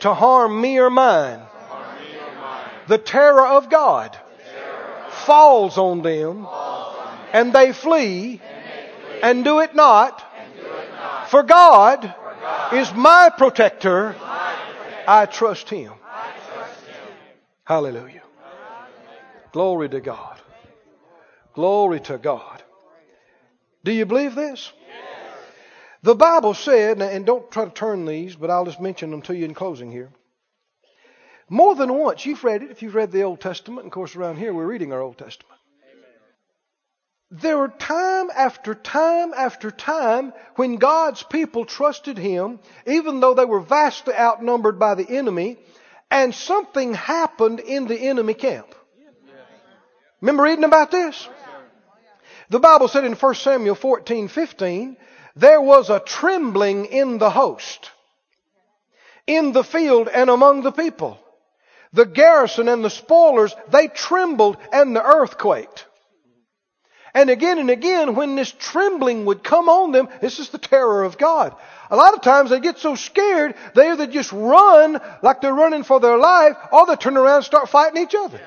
[0.00, 1.40] to harm me or mine.
[2.88, 4.18] The terror of God
[5.10, 6.46] falls on them
[7.32, 8.40] and they flee
[9.22, 10.26] and do it not
[11.28, 12.14] for God
[12.72, 14.14] is my protector.
[15.08, 15.92] I trust Him.
[17.64, 18.22] Hallelujah.
[19.52, 20.40] Glory to God.
[21.54, 22.62] Glory to God.
[23.84, 24.72] Do you believe this?
[26.06, 29.34] The Bible said, and don't try to turn these, but I'll just mention them to
[29.34, 30.12] you in closing here.
[31.48, 33.86] More than once, you've read it if you've read the Old Testament.
[33.86, 35.58] Of course, around here we're reading our Old Testament.
[37.32, 43.44] There were time after time after time when God's people trusted Him, even though they
[43.44, 45.56] were vastly outnumbered by the enemy,
[46.08, 48.72] and something happened in the enemy camp.
[50.20, 51.28] Remember reading about this?
[52.48, 54.96] The Bible said in 1 Samuel 14, 15,
[55.34, 57.90] there was a trembling in the host,
[59.26, 61.18] in the field and among the people.
[61.92, 65.86] The garrison and the spoilers, they trembled and the earth quaked.
[67.14, 71.02] And again and again, when this trembling would come on them, this is the terror
[71.04, 71.56] of God.
[71.90, 75.82] A lot of times they get so scared, they either just run like they're running
[75.82, 78.38] for their life, or they turn around and start fighting each other.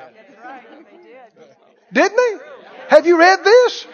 [1.91, 2.48] Didn't he?
[2.89, 3.87] Have you read this?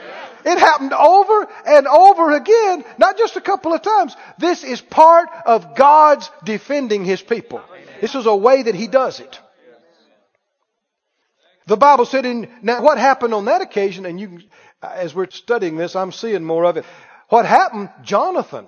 [0.46, 4.16] It happened over and over again, not just a couple of times.
[4.38, 7.62] This is part of God's defending His people.
[8.00, 9.40] This is a way that He does it.
[11.68, 14.40] The Bible said in, now what happened on that occasion, and you,
[14.84, 16.86] uh, as we're studying this, I'm seeing more of it.
[17.30, 18.68] What happened, Jonathan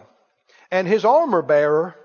[0.71, 1.95] and his armor bearer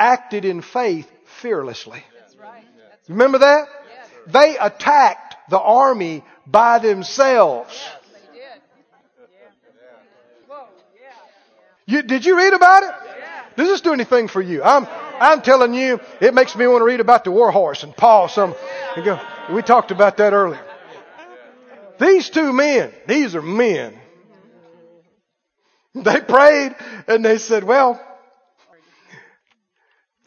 [0.00, 1.10] acted in faith
[1.42, 2.02] fearlessly.
[2.18, 2.64] That's right.
[2.90, 3.68] That's Remember that?
[3.68, 4.08] Yes.
[4.26, 7.88] They attacked the army by themselves.
[8.12, 8.40] They did.
[8.40, 9.74] Yeah.
[10.46, 10.66] Whoa.
[10.94, 11.10] Yeah.
[11.86, 12.90] You, did you read about it?
[12.90, 13.44] Yeah.
[13.56, 14.62] Does this do anything for you?
[14.62, 14.86] I'm,
[15.20, 18.28] I'm telling you, it makes me want to read about the war horse and Paul.
[18.28, 18.54] Some,
[19.04, 19.20] go,
[19.52, 20.60] we talked about that earlier.
[22.00, 23.98] These two men, these are men.
[25.94, 26.76] They prayed
[27.08, 28.00] and they said, well,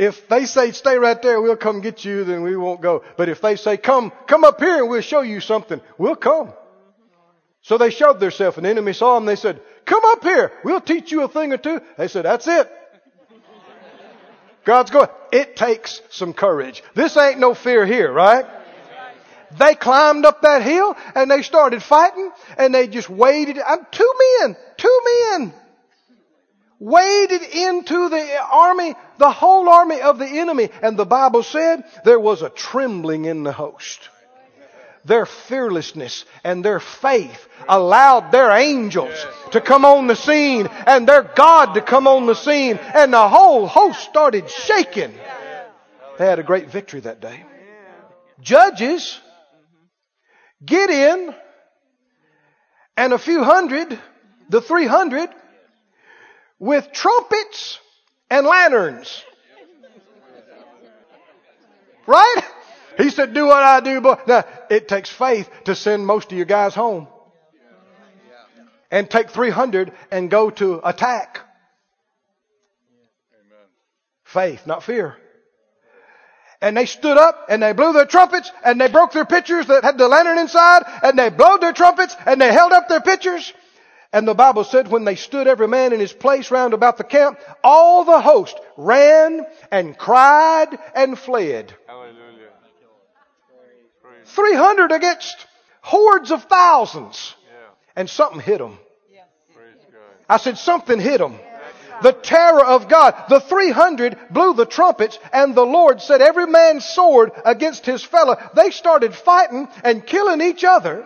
[0.02, 3.04] if they say stay right there, we'll come get you, then we won't go.
[3.18, 6.54] But if they say come, come up here and we'll show you something, we'll come.
[7.62, 9.28] So they showed themselves and the enemy saw them.
[9.28, 10.52] They said, come up here.
[10.64, 11.82] We'll teach you a thing or two.
[12.00, 12.68] They said, that's it.
[14.66, 16.84] God's going, it takes some courage.
[16.96, 18.46] This ain't no fear here, right?
[19.60, 23.60] They climbed up that hill and they started fighting and they just waded.
[23.60, 25.54] I'm two men, two men
[26.82, 30.70] waded into the army, the whole army of the enemy.
[30.82, 34.10] And the Bible said there was a trembling in the host.
[35.06, 39.14] Their fearlessness and their faith allowed their angels
[39.52, 43.30] to come on the scene and their God to come on the scene and the
[43.30, 45.14] whole host started shaking.
[46.18, 47.46] They had a great victory that day.
[48.42, 49.20] Judges,
[50.66, 51.36] Gideon,
[52.98, 54.00] and a few hundred,
[54.50, 55.30] the 300,
[56.62, 57.80] with trumpets
[58.30, 59.24] and lanterns.
[62.06, 62.44] Right?
[62.98, 66.38] He said, do what I do, but now it takes faith to send most of
[66.38, 67.08] your guys home.
[68.92, 71.40] And take 300 and go to attack.
[74.24, 75.18] Faith, not fear.
[76.62, 79.84] And they stood up and they blew their trumpets and they broke their pitchers that
[79.84, 83.52] had the lantern inside and they blowed their trumpets and they held up their pitchers.
[84.14, 87.04] And the Bible said when they stood every man in his place round about the
[87.04, 91.74] camp, all the host ran and cried and fled.
[91.88, 92.50] Hallelujah.
[94.26, 95.48] 300 against
[95.82, 97.36] hordes of thousands.
[97.48, 97.68] Yeah.
[97.96, 98.80] And something hit them.
[99.92, 100.00] God.
[100.30, 101.38] I said something hit them.
[102.02, 103.14] The terror of God.
[103.30, 108.38] The 300 blew the trumpets and the Lord set every man's sword against his fellow.
[108.56, 111.06] They started fighting and killing each other.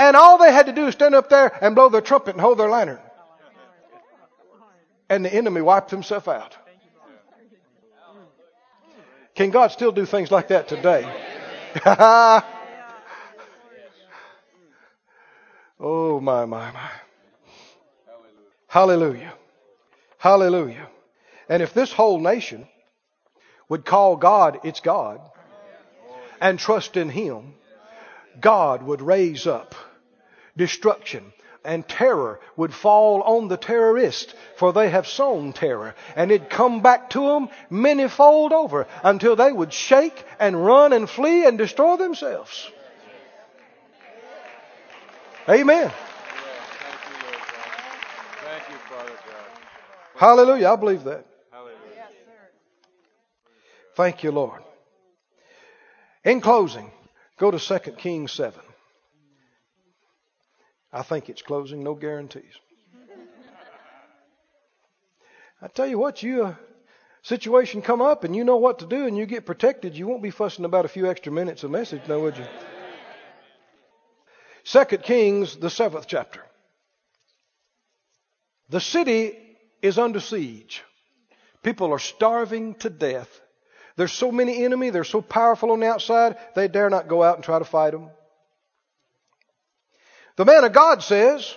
[0.00, 2.40] And all they had to do is stand up there and blow their trumpet and
[2.40, 2.98] hold their lantern.
[5.10, 6.56] And the enemy wiped himself out.
[9.34, 11.02] Can God still do things like that today?
[15.78, 16.90] oh my, my, my.
[18.68, 19.34] Hallelujah.
[20.16, 20.88] Hallelujah.
[21.50, 22.66] And if this whole nation
[23.68, 25.20] would call God its God
[26.40, 27.52] and trust in Him,
[28.40, 29.74] God would raise up
[30.56, 31.32] destruction
[31.64, 36.80] and terror would fall on the terrorists for they have sown terror and it'd come
[36.80, 41.96] back to them manyfold over until they would shake and run and flee and destroy
[41.96, 42.70] themselves.
[45.48, 45.90] Amen.
[48.44, 49.60] Thank you, Father God.
[50.16, 50.68] Hallelujah.
[50.68, 51.24] I believe that.
[51.50, 51.76] Hallelujah.
[51.96, 52.32] Yes, sir.
[53.96, 54.62] Thank you, Lord.
[56.24, 56.90] In closing,
[57.38, 58.60] go to 2 Kings 7.
[60.92, 62.52] I think it's closing, no guarantees.
[65.62, 66.58] I tell you what, you a
[67.22, 70.22] situation come up and you know what to do and you get protected, you won't
[70.22, 72.46] be fussing about a few extra minutes of message, now would you?
[74.64, 76.42] 2 Kings, the seventh chapter.
[78.70, 79.36] The city
[79.82, 80.82] is under siege.
[81.62, 83.40] People are starving to death.
[83.96, 87.36] There's so many enemy, they're so powerful on the outside, they dare not go out
[87.36, 88.08] and try to fight them.
[90.36, 91.56] The man of God says,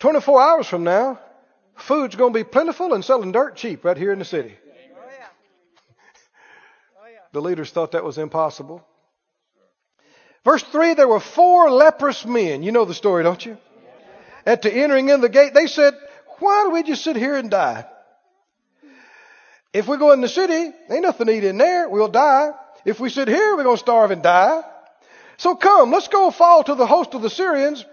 [0.00, 1.20] 24 hours from now,
[1.76, 4.54] food's going to be plentiful and selling dirt cheap right here in the city.
[7.32, 8.86] The leaders thought that was impossible.
[10.44, 12.62] Verse 3 there were four leprous men.
[12.62, 13.56] You know the story, don't you?
[14.44, 15.94] At the entering in the gate, they said,
[16.40, 17.86] Why do we just sit here and die?
[19.72, 21.88] If we go in the city, ain't nothing to eat in there.
[21.88, 22.50] We'll die.
[22.84, 24.62] If we sit here, we're going to starve and die.
[25.42, 27.84] So come, let's go fall to the host of the Syrians.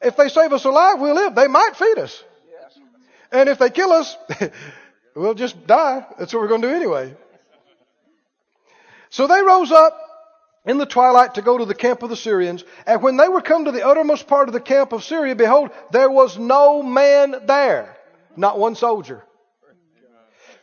[0.00, 1.34] If they save us alive, we'll live.
[1.34, 2.24] They might feed us.
[3.30, 4.16] And if they kill us,
[5.14, 6.06] we'll just die.
[6.18, 7.14] That's what we're going to do anyway.
[9.10, 10.00] So they rose up
[10.64, 12.64] in the twilight to go to the camp of the Syrians.
[12.86, 15.72] And when they were come to the uttermost part of the camp of Syria, behold,
[15.90, 17.98] there was no man there,
[18.34, 19.22] not one soldier.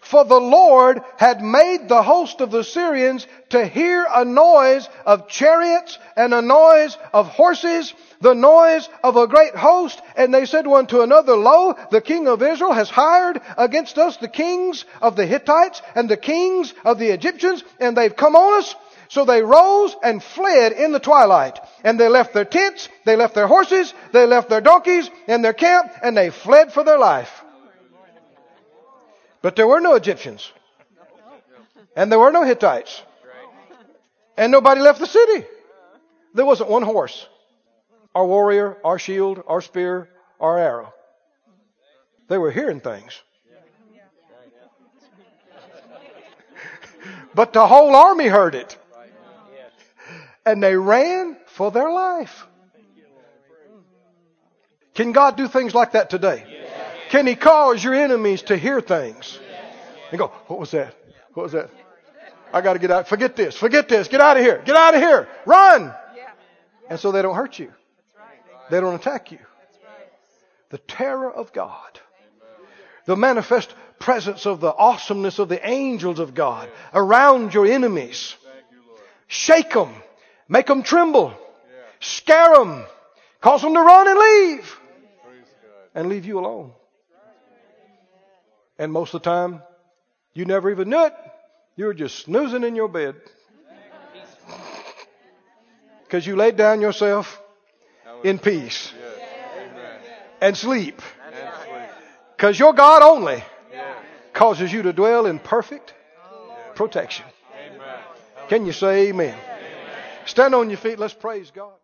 [0.01, 5.27] For the Lord had made the host of the Syrians to hear a noise of
[5.27, 10.01] chariots and a noise of horses, the noise of a great host.
[10.17, 14.17] And they said one to another, Lo, the king of Israel has hired against us
[14.17, 18.59] the kings of the Hittites and the kings of the Egyptians, and they've come on
[18.59, 18.75] us.
[19.09, 21.59] So they rose and fled in the twilight.
[21.83, 25.53] And they left their tents, they left their horses, they left their donkeys and their
[25.53, 27.43] camp, and they fled for their life.
[29.41, 30.51] But there were no Egyptians.
[31.95, 33.01] And there were no Hittites.
[34.37, 35.45] And nobody left the city.
[36.33, 37.27] There wasn't one horse,
[38.15, 40.93] or warrior, or shield, or spear, or arrow.
[42.29, 43.21] They were hearing things.
[47.33, 48.77] But the whole army heard it.
[50.45, 52.45] And they ran for their life.
[54.93, 56.60] Can God do things like that today?
[57.11, 59.37] Can He cause your enemies to hear things?
[60.11, 60.95] And go, what was that?
[61.33, 61.69] What was that?
[62.53, 63.09] I got to get out.
[63.09, 63.57] Forget this.
[63.57, 64.07] Forget this.
[64.07, 64.61] Get out of here.
[64.63, 65.27] Get out of here.
[65.45, 65.93] Run.
[66.89, 67.73] And so they don't hurt you.
[68.69, 69.39] They don't attack you.
[70.69, 71.99] The terror of God.
[73.05, 78.35] The manifest presence of the awesomeness of the angels of God around your enemies.
[79.27, 79.93] Shake them.
[80.47, 81.33] Make them tremble.
[81.99, 82.85] Scare them.
[83.41, 84.79] Cause them to run and leave.
[85.93, 86.71] And leave you alone.
[88.81, 89.61] And most of the time,
[90.33, 91.13] you never even knew it.
[91.75, 93.13] You were just snoozing in your bed.
[96.03, 97.39] Because you laid down yourself
[98.23, 98.91] in peace
[100.41, 100.99] and sleep.
[102.35, 103.43] Because your God only
[104.33, 105.93] causes you to dwell in perfect
[106.73, 107.25] protection.
[108.49, 109.37] Can you say amen?
[110.25, 110.97] Stand on your feet.
[110.97, 111.77] Let's praise God.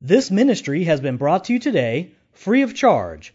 [0.00, 3.34] This ministry has been brought to you today free of charge